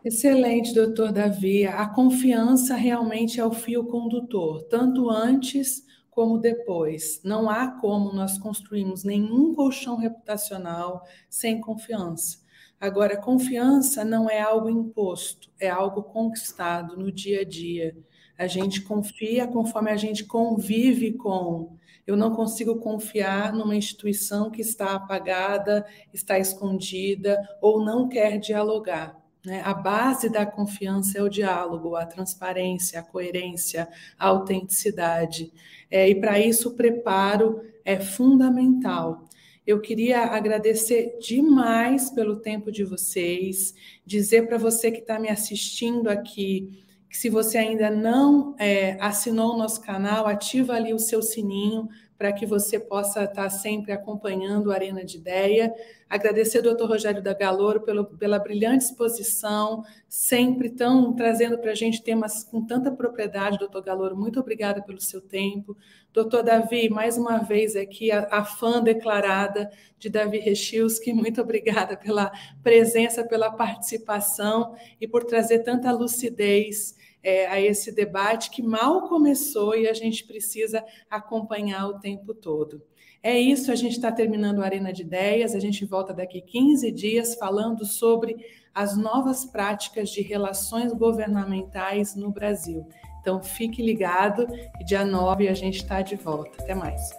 [0.04, 1.66] Excelente, doutor Davi.
[1.66, 7.22] A confiança realmente é o fio condutor, tanto antes como depois.
[7.24, 12.40] Não há como nós construirmos nenhum colchão reputacional sem confiança.
[12.80, 17.98] Agora, confiança não é algo imposto, é algo conquistado no dia a dia.
[18.38, 21.76] A gente confia conforme a gente convive com.
[22.08, 29.19] Eu não consigo confiar numa instituição que está apagada, está escondida ou não quer dialogar.
[29.46, 29.62] Né?
[29.64, 33.88] A base da confiança é o diálogo, a transparência, a coerência,
[34.18, 35.52] a autenticidade.
[35.90, 39.28] É, e para isso o preparo é fundamental.
[39.66, 43.74] Eu queria agradecer demais pelo tempo de vocês,
[44.06, 49.56] dizer para você que está me assistindo aqui que se você ainda não é, assinou
[49.56, 51.90] o nosso canal, ativa ali o seu sininho
[52.20, 55.74] para que você possa estar sempre acompanhando a Arena de Ideia.
[56.10, 61.76] Agradecer ao doutor Rogério da Galouro pelo, pela brilhante exposição, sempre tão trazendo para a
[61.76, 64.18] gente temas com tanta propriedade, doutor Galouro.
[64.18, 65.78] Muito obrigada pelo seu tempo.
[66.12, 71.96] Doutor Davi, mais uma vez aqui, a, a fã declarada de Davi Rechilski, muito obrigada
[71.96, 79.08] pela presença, pela participação e por trazer tanta lucidez é, a esse debate que mal
[79.08, 82.82] começou e a gente precisa acompanhar o tempo todo.
[83.22, 86.90] É isso, a gente está terminando a Arena de Ideias, a gente volta daqui 15
[86.92, 88.38] dias falando sobre
[88.74, 92.88] as novas práticas de relações governamentais no Brasil.
[93.20, 94.48] Então fique ligado
[94.80, 96.64] e dia 9 a gente está de volta.
[96.64, 97.19] Até mais.